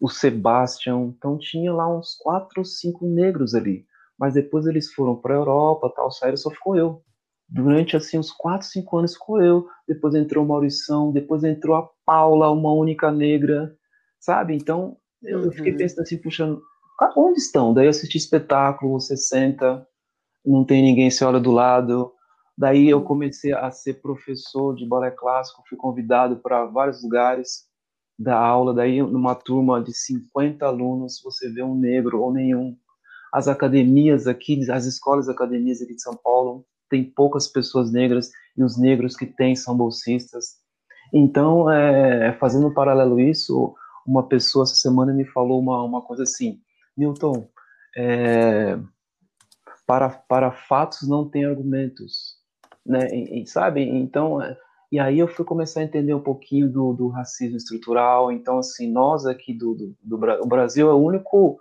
[0.00, 3.84] o Sebastião, então tinha lá uns quatro ou cinco negros ali
[4.20, 7.02] mas depois eles foram para a Europa, tal, saíram, só ficou eu.
[7.48, 9.66] Durante assim uns 4, 5 anos ficou eu.
[9.88, 13.74] Depois entrou o Maurição, depois entrou a Paula, uma única negra,
[14.20, 14.54] sabe?
[14.54, 15.50] Então eu, uhum.
[15.50, 16.60] fiquei pensando assim, puxando,
[17.16, 17.72] onde estão?
[17.72, 19.86] Daí eu assisti espetáculo, você senta,
[20.44, 22.12] não tem ninguém, você olha do lado.
[22.56, 27.64] Daí eu comecei a ser professor de balé clássico, fui convidado para vários lugares
[28.18, 28.74] da aula.
[28.74, 32.76] Daí, numa turma de 50 alunos, você vê um negro ou nenhum
[33.32, 38.64] as academias aqui, as escolas academias aqui de São Paulo, tem poucas pessoas negras e
[38.64, 40.56] os negros que tem são bolsistas.
[41.12, 43.74] Então, é, fazendo um paralelo isso,
[44.06, 46.60] uma pessoa essa semana me falou uma, uma coisa assim,
[46.96, 47.48] Milton,
[47.96, 48.78] é,
[49.86, 52.36] para, para fatos não tem argumentos,
[52.84, 53.08] né?
[53.12, 53.82] E, e, sabe?
[53.82, 54.56] Então, é,
[54.92, 58.32] e aí eu fui começar a entender um pouquinho do, do racismo estrutural.
[58.32, 61.58] Então, assim, nós aqui do, do, do o Brasil é o único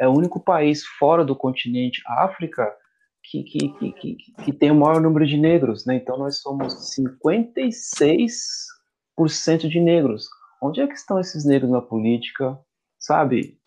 [0.00, 2.74] é o único país fora do continente África
[3.22, 5.96] que, que, que, que, que tem o maior número de negros, né?
[5.96, 10.26] Então nós somos 56% de negros.
[10.62, 12.58] Onde é que estão esses negros na política,
[12.98, 13.58] sabe?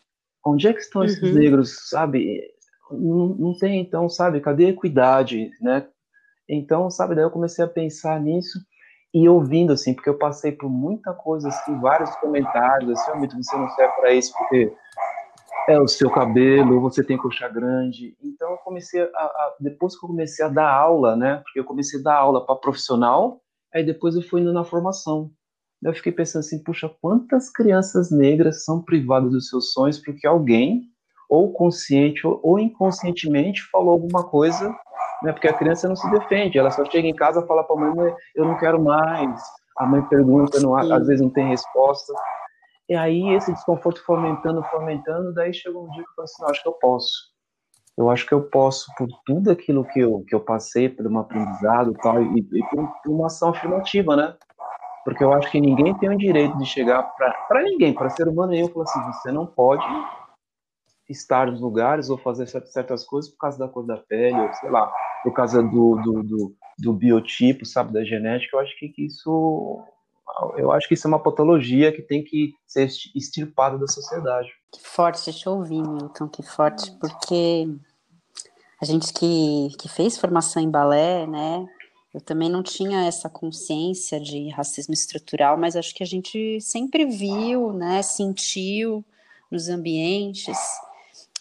[0.44, 1.34] Onde é que estão esses uhum.
[1.34, 2.52] negros, sabe?
[2.92, 4.42] Não, não tem, então, sabe?
[4.42, 5.88] Cadê a equidade, né?
[6.50, 8.60] Então, sabe, daí eu comecei a pensar nisso
[9.14, 13.56] e ouvindo, assim, porque eu passei por muita coisa, assim, vários comentários, assim, oh, você
[13.56, 14.74] não serve para isso porque
[15.68, 18.16] é o seu cabelo, você tem coxa grande.
[18.22, 21.38] Então eu comecei a, a, depois que eu comecei a dar aula, né?
[21.44, 23.42] Porque eu comecei a dar aula para profissional,
[23.74, 25.32] aí depois eu fui indo na formação.
[25.82, 30.84] Eu fiquei pensando assim, puxa, quantas crianças negras são privadas dos seus sonhos porque alguém,
[31.30, 34.70] ou consciente ou inconscientemente, falou alguma coisa,
[35.24, 35.32] né?
[35.32, 37.96] Porque a criança não se defende, ela só chega em casa e fala para a
[37.96, 39.42] mãe, eu não quero mais.
[39.78, 42.14] A mãe pergunta, não, às vezes não tem resposta.
[42.90, 46.64] E aí esse desconforto fomentando, fomentando, daí chegou um dia que eu falei assim, acho
[46.64, 47.34] que eu posso.
[47.98, 51.20] eu acho que eu posso, por tudo aquilo que eu, que eu passei, por um
[51.20, 54.36] aprendizado tal, e, e por, uma ação afirmativa, né?
[55.06, 57.04] Porque eu acho que ninguém tem o direito de chegar
[57.48, 59.86] para ninguém, para ser humano nenhum, falar assim: você não pode
[61.10, 64.70] estar nos lugares ou fazer certas coisas por causa da cor da pele, ou sei
[64.70, 64.92] lá,
[65.22, 68.56] por causa do, do, do, do biotipo, sabe, da genética.
[68.56, 69.84] Eu acho que isso
[70.58, 74.50] eu acho que isso é uma patologia que tem que ser extirpada da sociedade.
[74.72, 77.68] Que forte te ouvir, Milton, que forte, porque
[78.82, 81.66] a gente que, que fez formação em balé, né,
[82.14, 87.06] eu também não tinha essa consciência de racismo estrutural, mas acho que a gente sempre
[87.06, 89.04] viu, né, sentiu
[89.50, 90.58] nos ambientes.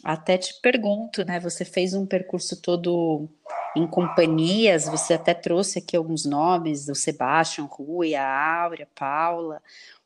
[0.03, 3.29] Até te pergunto, né, você fez um percurso todo
[3.75, 9.63] em companhias, você até trouxe aqui alguns nomes, o Sebastião, Rui, a Áurea, Paula,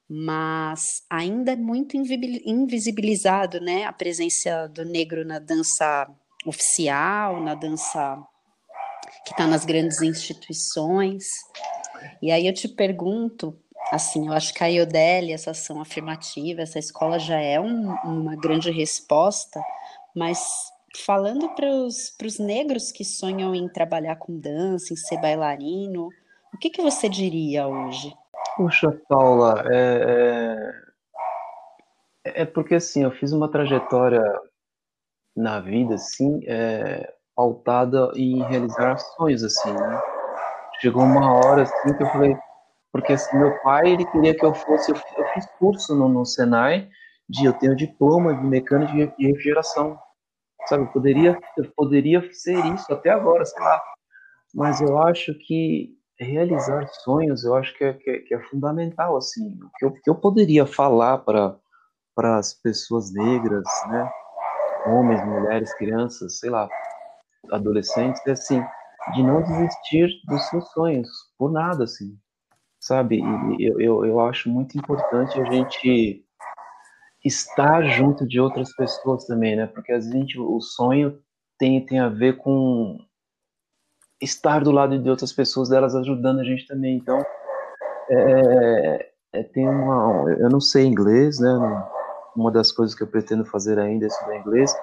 [0.09, 6.09] mas ainda é muito invisibilizado, né, a presença do negro na dança
[6.47, 8.23] oficial, na dança
[9.25, 11.31] que está nas grandes instituições.
[12.23, 13.59] E aí eu te pergunto,
[13.91, 18.37] assim, eu acho que a Iodeli, essa ação afirmativa, essa escola já é um, uma
[18.37, 19.61] grande resposta,
[20.15, 20.71] mas
[21.05, 26.09] falando para os negros que sonham em trabalhar com dança, em ser bailarino,
[26.53, 28.15] o que, que você diria hoje?
[28.57, 30.73] Puxa, Paula, é,
[32.25, 34.23] é, é porque assim, eu fiz uma trajetória
[35.37, 40.01] na vida, assim, é, pautada em realizar sonhos, assim, né?
[40.81, 42.37] Chegou uma hora, assim, que eu falei,
[42.91, 46.25] porque assim, meu pai, ele queria que eu fosse, eu, eu fiz curso no, no
[46.25, 46.89] Senai,
[47.29, 49.99] de, eu tenho diploma de mecânica de, refrigeração,
[50.67, 50.93] sabe?
[50.93, 51.39] Poderia,
[51.77, 53.83] poderia ser isso até agora, sei lá.
[54.55, 59.17] Mas eu acho que realizar sonhos, eu acho que é, que é, que é fundamental,
[59.17, 59.59] assim.
[59.63, 61.59] O que eu, que eu poderia falar para
[62.39, 64.11] as pessoas negras, né?
[64.87, 66.69] Homens, mulheres, crianças, sei lá,
[67.51, 68.63] adolescentes, é assim,
[69.15, 72.17] de não desistir dos seus sonhos, por nada, assim,
[72.81, 73.21] sabe?
[73.59, 76.26] E eu, eu, eu acho muito importante a gente
[77.27, 79.67] estar junto de outras pessoas também, né?
[79.67, 81.19] Porque a gente, o sonho
[81.59, 82.99] tem, tem a ver com
[84.21, 86.97] estar do lado de outras pessoas, delas ajudando a gente também.
[86.97, 87.23] Então,
[88.11, 90.31] é, é, tem uma.
[90.39, 91.51] Eu não sei inglês, né?
[92.35, 94.75] Uma das coisas que eu pretendo fazer ainda é estudar inglês,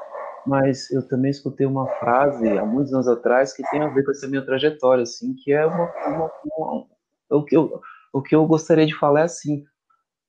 [0.45, 4.11] mas eu também escutei uma frase há muitos anos atrás que tem a ver com
[4.11, 6.85] essa minha trajetória, assim, que é uma, uma, uma
[7.29, 7.79] o que eu
[8.11, 9.65] o que eu gostaria de falar é assim,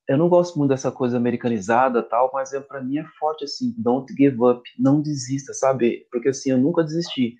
[0.09, 3.75] eu não gosto muito dessa coisa americanizada tal, mas é para mim é forte assim,
[3.79, 6.07] don't give up, não desista, sabe?
[6.11, 7.37] Porque assim eu nunca desisti.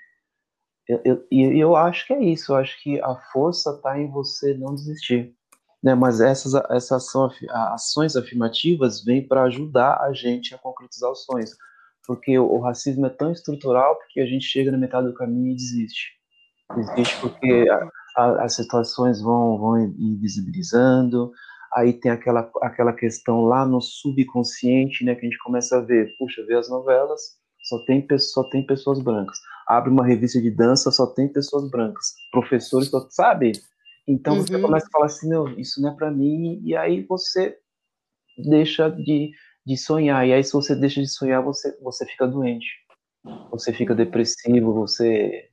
[0.89, 4.11] E eu, eu, eu, acho que é isso, eu acho que a força está em
[4.11, 5.35] você não desistir.
[5.83, 5.95] Né?
[5.95, 7.07] Mas essas, essas
[7.51, 11.57] ações afirmativas vêm para ajudar a gente a concretizar os sonhos
[12.07, 15.57] porque o, racismo é tão estrutural que a gente chega na metade do caminho e
[15.57, 16.13] desiste.
[16.75, 21.33] Desiste porque a, a, as situações vão, vão invisibilizando,
[21.75, 26.15] aí tem aquela, aquela questão lá no subconsciente, né, que a gente começa a ver,
[26.19, 27.21] puxa, vê as novelas,
[27.65, 29.39] só tem, só tem pessoas brancas.
[29.67, 32.13] Abre uma revista de dança, só tem pessoas brancas.
[32.31, 33.53] Professores, só, sabe?
[34.07, 34.41] Então uhum.
[34.43, 37.57] você começa a falar assim, meu, isso não é para mim, e aí você
[38.37, 39.33] deixa de,
[39.67, 40.27] de sonhar.
[40.27, 42.67] E aí, se você deixa de sonhar, você, você fica doente.
[43.51, 45.49] Você fica depressivo, você.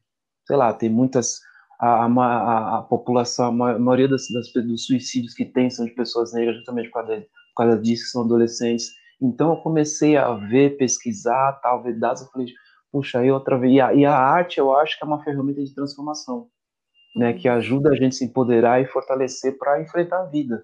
[0.45, 1.39] Sei lá, tem muitas.
[1.81, 6.31] A, a, a população, a maioria das, das, dos suicídios que tem são de pessoas
[6.31, 8.91] negras, justamente por causa, por causa disso, que são adolescentes.
[9.19, 12.21] Então, eu comecei a ver, pesquisar, tal, dados.
[12.21, 12.47] Eu falei,
[12.91, 13.73] puxa, aí outra vez.
[13.73, 16.47] E a, e a arte, eu acho que é uma ferramenta de transformação.
[17.13, 20.63] Né, que ajuda a gente a se empoderar e fortalecer para enfrentar a vida.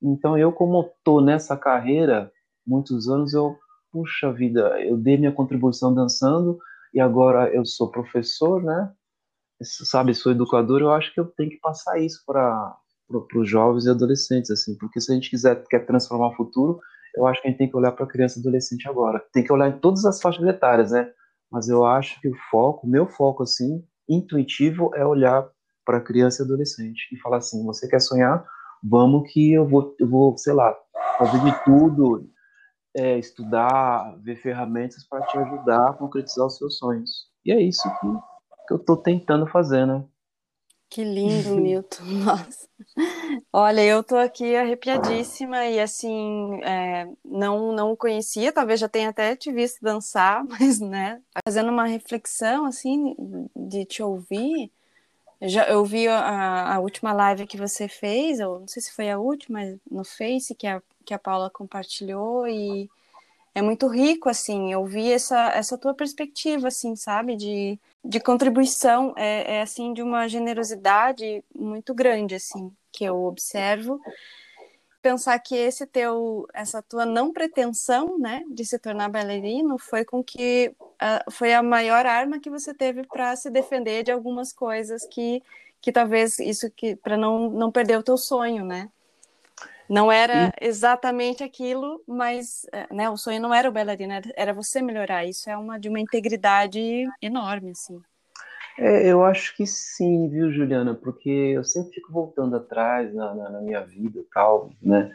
[0.00, 2.30] Então, eu, como estou nessa carreira,
[2.64, 3.56] muitos anos eu,
[3.90, 6.58] puxa vida, eu dei minha contribuição dançando
[6.94, 8.92] e agora eu sou professor, né?
[9.62, 12.76] Sabe, sou educador, eu acho que eu tenho que passar isso para
[13.28, 16.78] para os jovens e adolescentes, assim, porque se a gente quiser quer transformar o futuro,
[17.16, 19.20] eu acho que a gente tem que olhar para criança e adolescente agora.
[19.32, 21.10] Tem que olhar em todas as faixas etárias, né?
[21.50, 25.44] Mas eu acho que o foco, meu foco, assim, intuitivo, é olhar
[25.84, 28.44] para criança e adolescente e falar assim: você quer sonhar?
[28.82, 30.74] Vamos que eu vou, eu vou, sei lá,
[31.18, 32.30] fazer de tudo,
[32.96, 37.28] é, estudar, ver ferramentas para te ajudar a concretizar os seus sonhos.
[37.44, 38.06] E é isso que,
[38.70, 40.04] que eu estou tentando fazer, né?
[40.88, 42.04] Que lindo, Milton.
[42.24, 42.68] Nossa.
[43.52, 49.34] Olha, eu tô aqui arrepiadíssima e assim, é, não não conhecia, talvez já tenha até
[49.34, 53.14] te visto dançar, mas né, fazendo uma reflexão assim
[53.56, 54.70] de te ouvir,
[55.42, 59.10] já eu vi a, a última live que você fez, ou não sei se foi
[59.10, 62.88] a última, no Face que a que a Paula compartilhou e
[63.54, 69.56] é muito rico, assim, ouvir essa, essa tua perspectiva, assim, sabe, de, de contribuição, é,
[69.56, 74.00] é, assim, de uma generosidade muito grande, assim, que eu observo.
[75.02, 80.22] Pensar que esse teu, essa tua não pretensão, né, de se tornar bailarino foi com
[80.22, 85.06] que, uh, foi a maior arma que você teve para se defender de algumas coisas
[85.06, 85.42] que,
[85.80, 88.90] que talvez isso que, para não, não perder o teu sonho, né,
[89.90, 94.80] não era exatamente aquilo, mas eh, né, o sonho não era o bailarino, era você
[94.80, 95.24] melhorar.
[95.24, 98.00] Isso é uma de uma integridade enorme, assim.
[98.78, 100.94] É, eu acho que sim, viu, Juliana?
[100.94, 105.12] Porque eu sempre fico voltando atrás na, na, na minha vida, tal, né?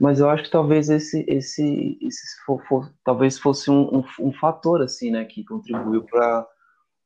[0.00, 4.32] Mas eu acho que talvez esse, esse, esse for, for, talvez fosse um, um, um,
[4.32, 6.46] fator assim, né, que contribuiu para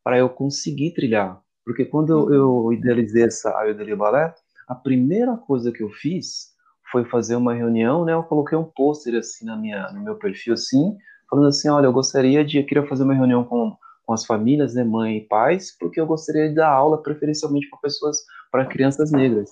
[0.02, 1.38] para eu conseguir trilhar.
[1.64, 2.72] Porque quando eu, eu uhum.
[2.72, 4.34] idealizei essa Ayodhya Balé,
[4.66, 6.56] a primeira coisa que eu fiz
[6.90, 8.12] foi fazer uma reunião, né?
[8.12, 10.96] Eu coloquei um pôster assim na minha, no meu perfil, assim,
[11.28, 14.74] falando assim, olha, eu gostaria de, eu queria fazer uma reunião com, com as famílias,
[14.74, 18.18] né, mãe e pais, porque eu gostaria de dar aula preferencialmente para pessoas,
[18.50, 19.50] para crianças negras.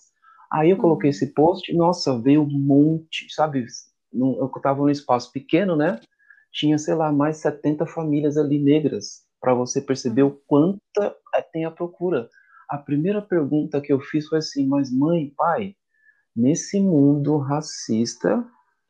[0.51, 1.15] Aí eu coloquei uhum.
[1.15, 3.67] esse post, nossa, veio um monte, sabe?
[4.13, 6.01] Eu estava num espaço pequeno, né?
[6.53, 11.65] Tinha, sei lá, mais 70 famílias ali negras, para você perceber o quanta é, tem
[11.65, 12.29] a procura.
[12.69, 15.75] A primeira pergunta que eu fiz foi assim, mas mãe, pai,
[16.37, 18.45] nesse mundo racista,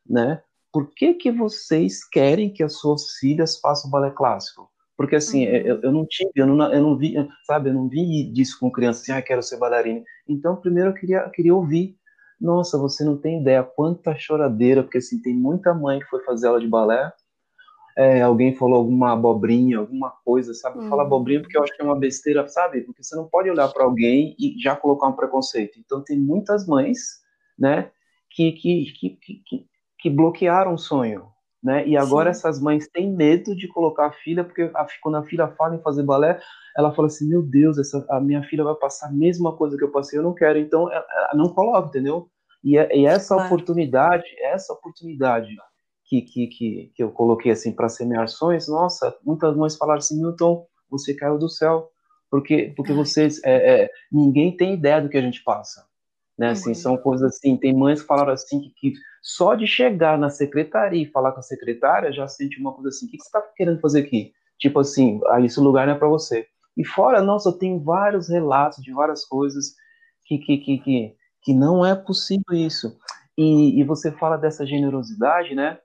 [0.07, 0.41] né?
[0.71, 4.69] Por que que vocês querem que as suas filhas façam balé clássico?
[4.97, 5.53] Porque assim, uhum.
[5.53, 8.71] eu, eu, não tive, eu não, eu não vi, sabe, eu não vi disso com
[8.71, 10.03] criança, assim, ah, quero ser bailarina.
[10.27, 11.95] Então, primeiro eu queria, eu queria ouvir.
[12.41, 16.47] Nossa, você não tem ideia quanta choradeira, porque assim, tem muita mãe que foi fazer
[16.47, 17.11] aula de balé,
[17.97, 20.77] é, alguém falou alguma abobrinha, alguma coisa, sabe?
[20.77, 20.89] Uhum.
[20.89, 22.81] Fala abobrinha porque eu acho que é uma besteira, sabe?
[22.81, 25.79] Porque você não pode olhar para alguém e já colocar um preconceito.
[25.79, 27.25] Então, tem muitas mães
[27.57, 27.91] né,
[28.29, 29.09] que, que, que,
[29.45, 29.65] que,
[29.99, 31.27] que bloquearam o sonho.
[31.63, 31.87] Né?
[31.87, 32.39] E agora Sim.
[32.39, 35.81] essas mães têm medo de colocar a filha, porque a, quando a filha fala em
[35.81, 36.39] fazer balé,
[36.77, 39.83] ela fala assim: Meu Deus, essa, a minha filha vai passar a mesma coisa que
[39.83, 42.29] eu passei, eu não quero, então ela, ela não coloca, entendeu?
[42.63, 43.47] E, é, e essa claro.
[43.47, 45.55] oportunidade, essa oportunidade
[46.05, 50.21] que, que, que, que eu coloquei assim para semear sonhos, nossa, muitas mães falaram assim:
[50.21, 51.89] Milton, você caiu do céu,
[52.29, 55.85] porque, porque vocês, é, é, ninguém tem ideia do que a gente passa.
[56.37, 56.75] Né, assim, uhum.
[56.75, 61.01] São coisas assim, tem mães que falaram assim que, que, só de chegar na secretaria
[61.01, 63.41] e falar com a secretária já sente uma coisa assim, o que, que você está
[63.55, 64.33] querendo fazer aqui?
[64.59, 66.47] Tipo assim, ah, esse lugar não é para você.
[66.77, 69.73] E fora, nossa, eu tenho vários relatos de várias coisas
[70.25, 72.95] que, que, que, que, que não é possível isso.
[73.35, 75.79] E, e você fala dessa generosidade, né?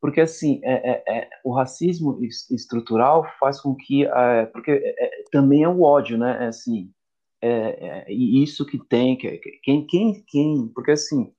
[0.00, 2.18] Porque assim, é, é, é, o racismo
[2.50, 6.44] estrutural faz com que, é, porque é, também é o ódio, né?
[6.44, 6.90] É assim,
[7.42, 11.32] é, é, isso que tem, que, quem, quem, quem, porque assim,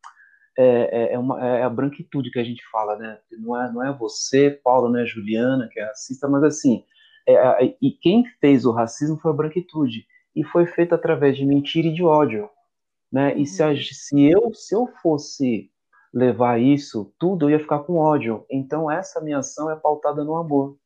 [0.58, 3.18] é, é, é, uma, é a branquitude que a gente fala, né?
[3.40, 6.84] Não é, não é você, Paulo, não é Juliana, que é racista, mas assim,
[7.28, 11.88] é, e quem fez o racismo foi a branquitude, e foi feito através de mentira
[11.88, 12.50] e de ódio,
[13.12, 13.38] né?
[13.38, 13.78] E se, a, uhum.
[13.78, 15.72] se, eu, se eu fosse
[16.14, 18.46] levar isso tudo, eu ia ficar com ódio.
[18.52, 20.78] Então, essa minha ação é pautada no amor.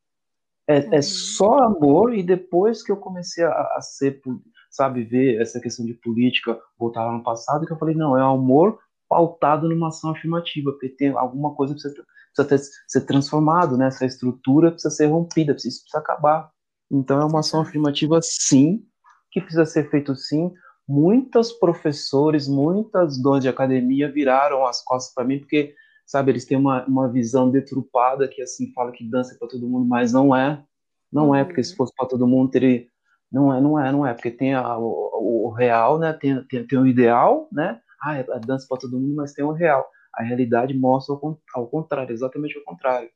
[0.67, 1.01] É, é uhum.
[1.01, 4.21] só amor, e depois que eu comecei a, a ser
[4.69, 8.23] sabe, ver essa questão de política voltar lá no passado, que eu falei, não, é
[8.23, 13.01] o amor pautado numa ação afirmativa, porque tem alguma coisa que precisa, precisa ter, ser
[13.05, 13.87] transformado, né?
[13.87, 16.51] Essa estrutura precisa ser rompida, isso precisa acabar.
[16.91, 18.83] Então é uma ação afirmativa, sim,
[19.31, 20.53] que precisa ser feito sim.
[20.87, 26.57] Muitos professores, muitas donas de academia viraram as costas para mim, porque, sabe, eles têm
[26.57, 30.35] uma, uma visão detrupada que, assim, fala que dança é para todo mundo, mas não
[30.35, 30.63] é.
[31.11, 31.77] Não é, porque se uhum.
[31.77, 32.85] fosse para todo mundo, teria,
[33.31, 36.13] não é, não é, não é, porque tem a, o, o, real, né?
[36.13, 37.79] Tem, tem, tem o ideal, né?
[38.01, 39.87] Ah, é a dança para todo mundo, mas tem o real.
[40.13, 43.09] A realidade mostra ao, ao contrário, exatamente ao contrário.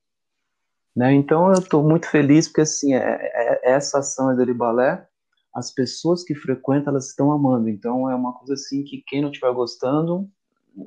[0.96, 1.14] Né?
[1.14, 5.08] Então eu estou muito feliz porque assim é, é, é essa ação é balé,
[5.56, 7.70] as pessoas que frequentam elas estão amando.
[7.70, 10.30] Então é uma coisa assim que quem não estiver gostando,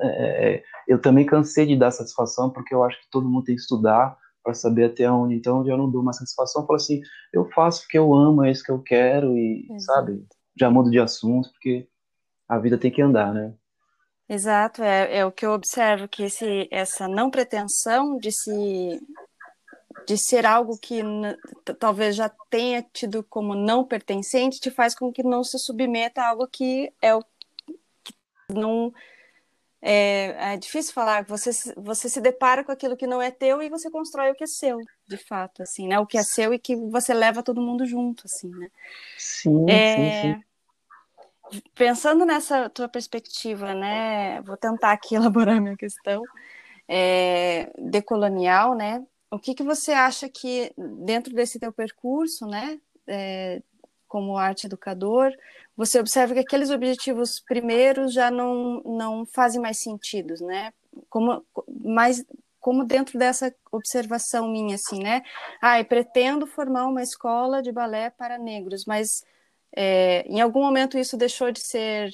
[0.00, 3.60] é, eu também cansei de dar satisfação porque eu acho que todo mundo tem que
[3.60, 5.34] estudar, para saber até onde.
[5.34, 7.00] Então eu já não dou mais satisfação, eu falo assim,
[7.32, 9.82] eu faço porque eu amo, é isso que eu quero e, Exato.
[9.82, 10.26] sabe,
[10.56, 11.88] já mudo de assunto porque
[12.48, 13.54] a vida tem que andar, né?
[14.28, 19.00] Exato, é, é o que eu observo que esse, essa não pretensão de se
[20.06, 21.00] de ser algo que
[21.78, 26.28] talvez já tenha tido como não pertencente te faz com que não se submeta a
[26.28, 27.22] algo que é o
[28.02, 28.14] que
[28.50, 28.92] não
[29.86, 33.68] é, é, difícil falar, você, você se depara com aquilo que não é teu e
[33.68, 35.98] você constrói o que é seu, de fato, assim, né?
[35.98, 38.68] O que é seu e que você leva todo mundo junto, assim, né?
[39.18, 40.40] Sim, é, sim,
[41.50, 41.60] sim.
[41.74, 44.40] Pensando nessa tua perspectiva, né?
[44.42, 46.22] Vou tentar aqui elaborar minha questão.
[46.88, 49.04] É, decolonial, né?
[49.34, 53.60] o que, que você acha que, dentro desse teu percurso, né, é,
[54.06, 55.32] como arte educador,
[55.76, 60.72] você observa que aqueles objetivos primeiros já não, não fazem mais sentido, né?
[61.08, 62.24] Como, mais,
[62.60, 65.22] como dentro dessa observação minha, assim, né?
[65.60, 69.24] Ah, pretendo formar uma escola de balé para negros, mas
[69.74, 72.12] é, em algum momento isso deixou de ser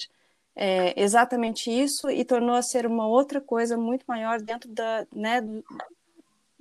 [0.56, 5.40] é, exatamente isso e tornou a ser uma outra coisa muito maior dentro da, né,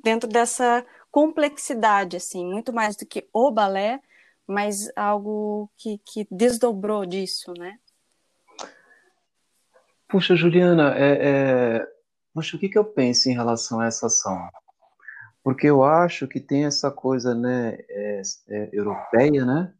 [0.04, 4.00] dentro dessa complexidade, assim, muito mais do que o balé,
[4.50, 7.78] mas algo que, que desdobrou disso, né?
[10.08, 11.88] Puxa, Juliana, é, é...
[12.34, 14.50] Poxa, o que, que eu penso em relação a essa ação?
[15.44, 19.72] Porque eu acho que tem essa coisa, né, é, é, europeia, né,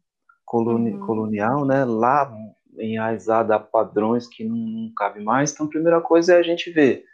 [0.44, 1.04] coloni uhum.
[1.04, 2.32] colonial, né, lá
[2.78, 5.52] enraizada a padrões que não, não cabe mais.
[5.52, 7.04] Então, a primeira coisa é a gente ver,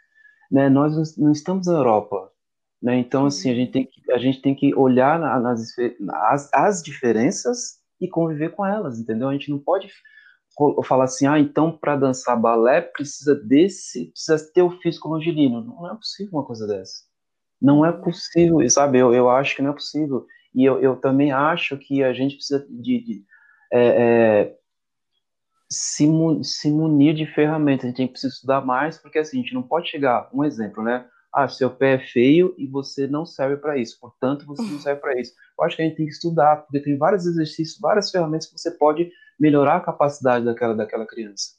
[0.51, 2.31] né, nós não estamos na Europa,
[2.81, 2.97] né?
[2.97, 5.73] Então, assim, a gente tem que, a gente tem que olhar nas,
[6.09, 9.29] as, as diferenças e conviver com elas, entendeu?
[9.29, 9.89] A gente não pode
[10.83, 15.61] falar assim, ah, então para dançar balé precisa desse, precisa ter o físico longilíneo.
[15.61, 17.03] Não é possível uma coisa dessa.
[17.61, 18.99] Não é possível, sabe?
[18.99, 20.25] Eu, eu acho que não é possível.
[20.53, 23.25] E eu, eu também acho que a gente precisa de, de
[23.71, 24.55] é, é,
[25.69, 26.07] se,
[26.43, 27.85] se munir de ferramentas.
[27.85, 30.83] A gente tem que estudar mais, porque assim, a gente não pode chegar, um exemplo,
[30.83, 31.07] né?
[31.33, 35.01] Ah, seu pé é feio e você não serve para isso, portanto você não serve
[35.01, 35.33] para isso.
[35.57, 38.57] Eu acho que a gente tem que estudar, porque tem vários exercícios, várias ferramentas que
[38.57, 41.57] você pode melhorar a capacidade daquela, daquela criança.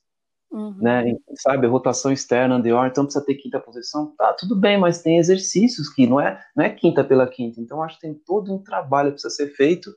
[0.51, 0.75] Uhum.
[0.81, 1.15] Né?
[1.35, 4.15] Sabe, rotação externa, anterior, então precisa ter quinta posição.
[4.17, 7.61] Tá, tudo bem, mas tem exercícios que não é, não é quinta pela quinta.
[7.61, 9.91] Então acho que tem todo um trabalho que precisa ser feito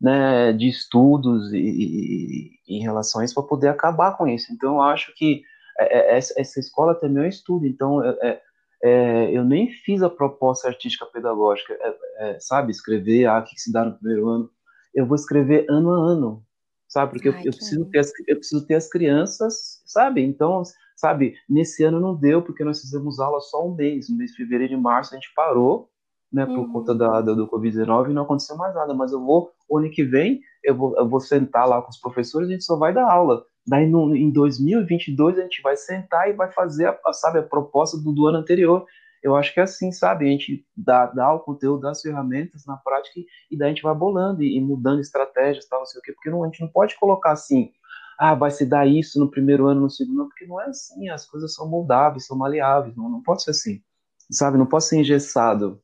[0.00, 4.52] né, de estudos e, e, e em relação a isso para poder acabar com isso.
[4.52, 5.42] Então eu acho que
[5.78, 7.66] é, é, essa, essa escola também é um estudo.
[7.66, 8.40] Então é,
[8.82, 13.60] é eu nem fiz a proposta artística pedagógica, é, é, sabe, escrever, ah, o que
[13.60, 14.50] se dá no primeiro ano.
[14.94, 16.42] Eu vou escrever ano a ano,
[16.88, 20.62] sabe, porque Ai, eu, eu preciso ter as, eu preciso ter as crianças, sabe, então,
[20.96, 24.36] sabe, nesse ano não deu, porque nós fizemos aula só um mês, no mês de
[24.36, 25.88] fevereiro e março a gente parou,
[26.32, 26.72] né, por uhum.
[26.72, 30.04] conta da, da do Covid-19 e não aconteceu mais nada, mas eu vou, ano que
[30.04, 32.94] vem, eu vou, eu vou sentar lá com os professores e a gente só vai
[32.94, 37.38] dar aula, Daí no, em 2022 a gente vai sentar e vai fazer, a, sabe,
[37.38, 38.86] a proposta do, do ano anterior.
[39.22, 40.26] Eu acho que é assim, sabe?
[40.26, 43.82] A gente dá, dá o conteúdo, dá as ferramentas na prática e, daí a gente
[43.82, 46.60] vai bolando e, e mudando estratégias, tal, não sei o quê, porque não, a gente
[46.60, 47.70] não pode colocar assim,
[48.18, 51.08] ah, vai se dar isso no primeiro ano, no segundo, ano, porque não é assim,
[51.10, 53.82] as coisas são moldáveis, são maleáveis, não, não pode ser assim,
[54.30, 54.56] sabe?
[54.56, 55.82] Não pode ser engessado,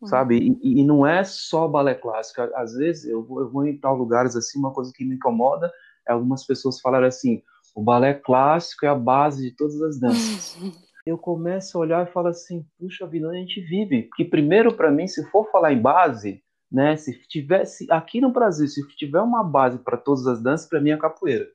[0.00, 0.08] uhum.
[0.08, 0.58] sabe?
[0.62, 3.96] E, e, não é só balé clássico, às vezes eu vou, eu vou em tal
[3.96, 5.72] lugares assim, uma coisa que me incomoda
[6.12, 7.42] algumas pessoas falaram assim:
[7.74, 10.56] o balé clássico é a base de todas as danças.
[11.06, 14.04] eu começo a olhar e falo assim: puxa vida, a gente vive.
[14.04, 18.66] Porque, primeiro, para mim, se for falar em base, né, se tivesse aqui no Brasil,
[18.66, 21.46] se tiver uma base para todas as danças, para mim é capoeira.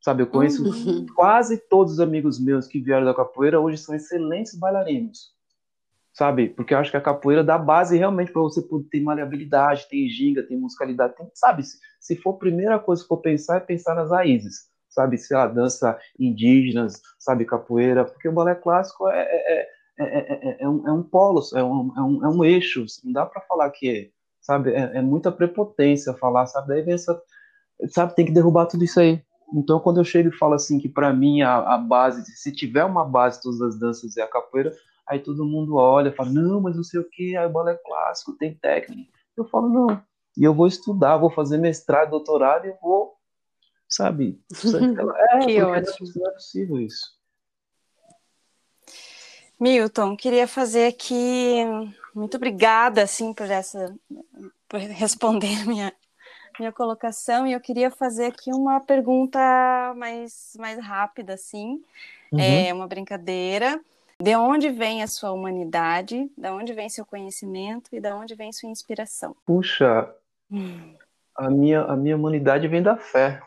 [0.00, 1.06] Sabe, eu conheço uhum.
[1.14, 5.33] quase todos os amigos meus que vieram da capoeira hoje são excelentes bailarinos
[6.14, 6.48] sabe?
[6.48, 10.08] Porque eu acho que a capoeira dá base realmente para você poder ter maleabilidade, tem
[10.08, 11.64] ginga, tem musicalidade, tem, sabe?
[11.64, 15.18] Se, se for a primeira coisa que for pensar, é pensar nas raízes, sabe?
[15.18, 17.44] Sei lá, dança indígenas, sabe?
[17.44, 21.92] Capoeira, porque o balé clássico é, é, é, é um, é um polo, é um,
[21.96, 24.08] é um, é um eixo, não dá para falar que é,
[24.40, 24.72] sabe?
[24.72, 26.68] É, muita prepotência falar, sabe?
[26.68, 27.20] Daí vem essa,
[27.88, 28.14] sabe?
[28.14, 29.20] Tem que derrubar tudo isso aí.
[29.52, 32.84] Então, quando eu chego e falo assim que para mim a, a base, se tiver
[32.84, 34.72] uma base todas as danças é a capoeira,
[35.08, 38.36] Aí todo mundo olha, fala, não, mas não sei o que, a bola é clássico,
[38.36, 39.12] tem técnica.
[39.36, 40.02] Eu falo, não.
[40.36, 43.14] E eu vou estudar, vou fazer mestrado, doutorado e vou,
[43.88, 44.40] sabe?
[45.30, 46.08] É, que ótimo.
[46.16, 47.14] Não é possível isso.
[49.60, 51.64] Milton, queria fazer aqui,
[52.14, 53.94] muito obrigada, assim, por essa,
[54.68, 55.92] por responder minha,
[56.58, 59.38] minha colocação, e eu queria fazer aqui uma pergunta
[59.96, 61.82] mais, mais rápida, assim,
[62.32, 62.40] uhum.
[62.40, 63.80] é uma brincadeira,
[64.24, 66.30] de onde vem a sua humanidade?
[66.34, 69.36] De onde vem seu conhecimento e de onde vem sua inspiração?
[69.44, 70.10] Puxa,
[70.50, 70.96] hum.
[71.36, 73.42] a minha a minha humanidade vem da fé.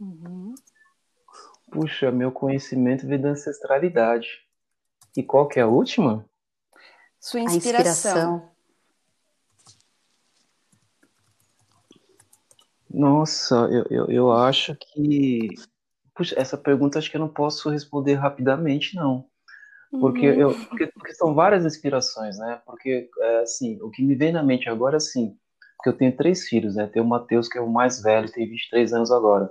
[0.00, 0.52] Uhum.
[1.70, 4.44] Puxa, meu conhecimento vem da ancestralidade.
[5.16, 6.28] E qual que é a última?
[7.20, 7.86] Sua inspiração.
[7.86, 8.50] inspiração.
[12.90, 15.50] Nossa, eu, eu, eu acho que.
[16.16, 19.24] Puxa, essa pergunta acho que eu não posso responder rapidamente, não.
[19.90, 20.40] Porque, uhum.
[20.40, 22.60] eu, porque, porque, são várias inspirações, né?
[22.66, 25.34] Porque, é, assim, o que me vem na mente agora, assim,
[25.76, 26.86] porque eu tenho três filhos, né?
[26.86, 29.50] Tem o Matheus, que é o mais velho, tem 23 anos agora.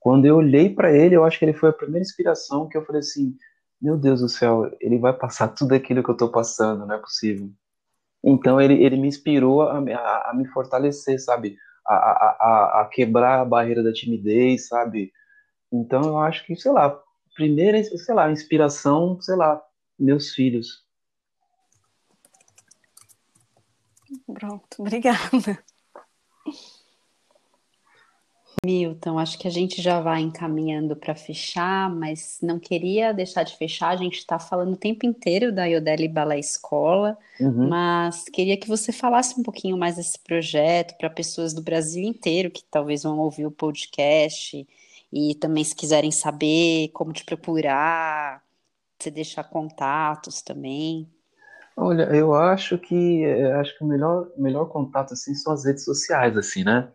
[0.00, 2.84] Quando eu olhei para ele, eu acho que ele foi a primeira inspiração que eu
[2.84, 3.34] falei assim:
[3.80, 6.98] meu Deus do céu, ele vai passar tudo aquilo que eu tô passando, não é
[6.98, 7.50] possível.
[8.22, 11.56] Então ele, ele me inspirou a, a, a me fortalecer, sabe?
[11.86, 15.12] A, a, a, quebrar a barreira da timidez, sabe?
[15.72, 17.00] Então eu acho que, sei lá,
[17.34, 19.62] primeira, sei lá, inspiração, sei lá,
[19.98, 20.84] meus filhos.
[24.26, 25.62] Pronto, obrigada.
[28.64, 33.56] Milton, acho que a gente já vai encaminhando para fechar, mas não queria deixar de
[33.56, 33.90] fechar.
[33.90, 37.68] A gente está falando o tempo inteiro da Iodeli Balé Escola, uhum.
[37.68, 42.50] mas queria que você falasse um pouquinho mais desse projeto para pessoas do Brasil inteiro
[42.50, 44.66] que talvez vão ouvir o podcast
[45.12, 48.42] e também se quiserem saber como te procurar,
[48.98, 51.08] você deixar contatos também.
[51.76, 55.84] Olha, eu acho que eh, acho que o melhor, melhor contato assim são as redes
[55.84, 56.90] sociais, assim, né?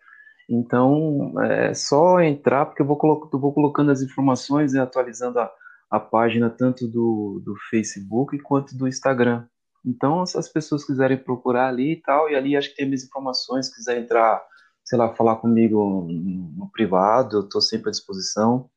[0.50, 5.50] Então, é só entrar, porque eu vou, colo vou colocando as informações e atualizando a,
[5.90, 9.46] a página tanto do, do Facebook quanto do Instagram.
[9.86, 13.04] Então, se as pessoas quiserem procurar ali e tal, e ali acho que tem minhas
[13.04, 14.42] informações, se quiser entrar,
[14.84, 18.70] sei lá, falar comigo no privado, eu estou sempre à disposição.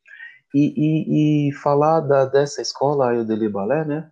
[0.54, 4.10] E, e, e falar da, dessa escola, a Eudeli Balé, né?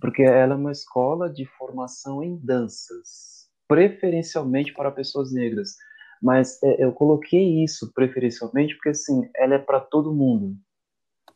[0.00, 5.76] Porque ela é uma escola de formação em danças, preferencialmente para pessoas negras
[6.22, 10.56] mas é, eu coloquei isso preferencialmente porque assim ela é para todo mundo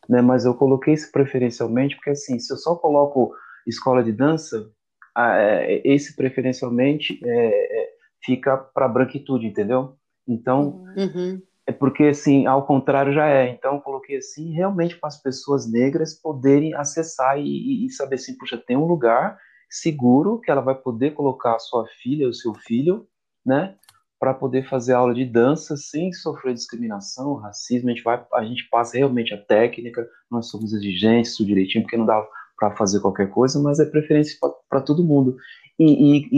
[0.09, 3.33] né mas eu coloquei isso preferencialmente porque assim se eu só coloco
[3.67, 4.69] escola de dança
[5.17, 7.91] é, esse preferencialmente é, é
[8.23, 9.95] fica para branquitude entendeu
[10.27, 11.41] então uhum.
[11.67, 15.69] É porque assim ao contrário já é então eu coloquei assim realmente para as pessoas
[15.71, 19.37] negras poderem acessar e, e saber assim puxa tem um lugar
[19.69, 23.07] seguro que ela vai poder colocar a sua filha o seu filho
[23.45, 23.75] né
[24.21, 27.89] para poder fazer aula de dança sem sofrer discriminação, racismo.
[27.89, 31.97] A gente, vai, a gente passa realmente a técnica, nós somos exigentes, tudo direitinho, porque
[31.97, 32.23] não dá
[32.55, 34.37] para fazer qualquer coisa, mas é preferência
[34.69, 35.35] para todo mundo.
[35.79, 36.29] E, e,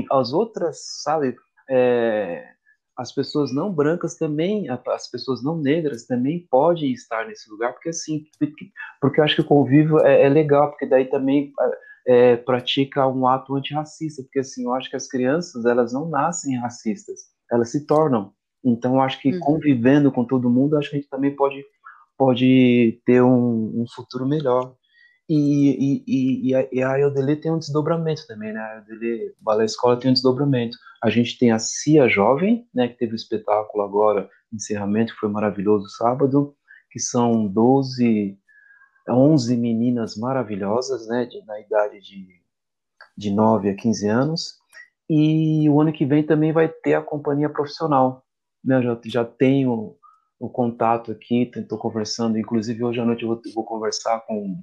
[0.00, 1.36] e, as outras, sabe,
[1.70, 2.44] é,
[2.98, 7.90] as pessoas não brancas também, as pessoas não negras também podem estar nesse lugar, porque
[7.90, 8.24] assim,
[9.00, 11.52] porque, eu acho que o convívio é, é legal, porque daí também
[12.08, 16.58] é, pratica um ato antirracista, porque assim, eu acho que as crianças, elas não nascem
[16.58, 17.20] racistas,
[17.52, 18.32] elas se tornam.
[18.64, 19.40] Então, eu acho que uhum.
[19.40, 21.64] convivendo com todo mundo, acho que a gente também pode,
[22.16, 24.74] pode ter um, um futuro melhor.
[25.28, 28.60] E, e, e, a, e a tem um desdobramento também, né?
[28.60, 30.76] A Eudele Balé Escola tem um desdobramento.
[31.02, 35.20] A gente tem a Cia Jovem, né, que teve o um espetáculo agora, encerramento, que
[35.20, 36.56] foi maravilhoso sábado,
[36.90, 38.38] que são 12
[39.10, 42.28] 11 meninas maravilhosas, né, de, na idade de,
[43.16, 44.58] de 9 a 15 anos.
[45.08, 48.22] E o ano que vem também vai ter a companhia profissional.
[48.62, 49.96] Né, já, já tenho
[50.38, 54.62] o contato aqui, estou conversando, inclusive hoje à noite eu vou, vou conversar com,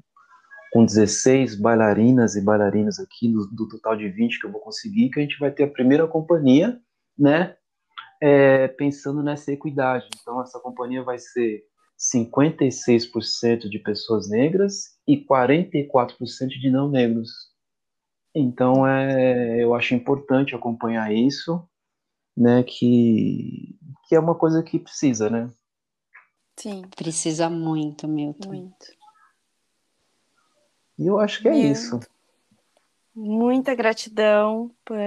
[0.76, 5.10] com 16 bailarinas e bailarinos aqui, do, do, total de 20 que eu vou conseguir,
[5.10, 6.78] que a gente vai ter a primeira companhia,
[7.18, 7.56] né,
[8.22, 10.06] é, pensando nessa equidade.
[10.22, 11.64] Então, essa companhia vai ser
[11.98, 17.30] 56% de pessoas negras e 44% de não negros.
[18.36, 21.66] Então, é, eu acho importante acompanhar isso,
[22.36, 25.50] né, que, que é uma coisa que precisa, né?
[26.60, 26.82] Sim.
[26.98, 28.50] Precisa muito, Milton.
[28.50, 29.05] Muito.
[30.98, 32.00] E eu acho que é isso.
[33.14, 34.98] Muita gratidão por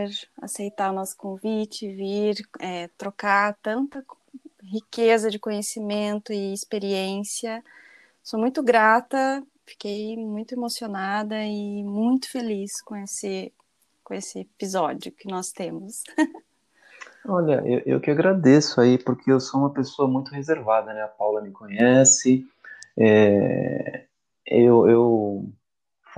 [0.40, 4.04] aceitar o nosso convite, vir é, trocar tanta
[4.62, 7.62] riqueza de conhecimento e experiência.
[8.22, 13.52] Sou muito grata, fiquei muito emocionada e muito feliz com esse,
[14.02, 16.02] com esse episódio que nós temos.
[17.26, 21.02] Olha, eu, eu que agradeço aí, porque eu sou uma pessoa muito reservada, né?
[21.02, 22.46] A Paula me conhece,
[22.96, 24.06] é,
[24.46, 25.52] eu, eu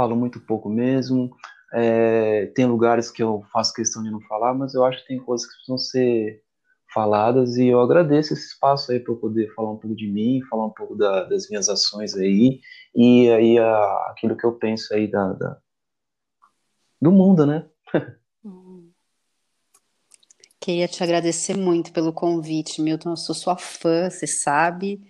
[0.00, 1.36] falo muito pouco mesmo,
[1.74, 5.18] é, tem lugares que eu faço questão de não falar, mas eu acho que tem
[5.18, 6.42] coisas que precisam ser
[6.94, 10.40] faladas e eu agradeço esse espaço aí para eu poder falar um pouco de mim,
[10.48, 12.62] falar um pouco da, das minhas ações aí
[12.96, 15.58] e aí a, aquilo que eu penso aí da, da
[16.98, 17.68] do mundo, né?
[20.58, 23.10] Queria te agradecer muito pelo convite, Milton.
[23.10, 25.00] Eu sou sua fã, você sabe,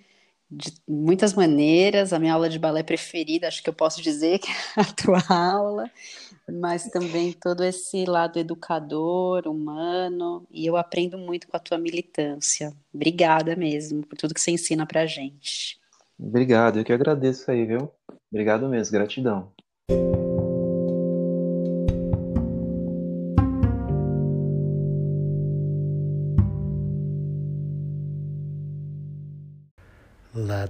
[0.50, 2.12] de muitas maneiras.
[2.12, 5.22] A minha aula de balé preferida, acho que eu posso dizer que é a tua
[5.28, 5.90] aula
[6.50, 12.72] mas também todo esse lado educador, humano, e eu aprendo muito com a tua militância.
[12.92, 15.78] Obrigada mesmo por tudo que você ensina pra gente.
[16.18, 17.90] Obrigado, eu que agradeço aí, viu?
[18.30, 19.52] Obrigado mesmo, gratidão.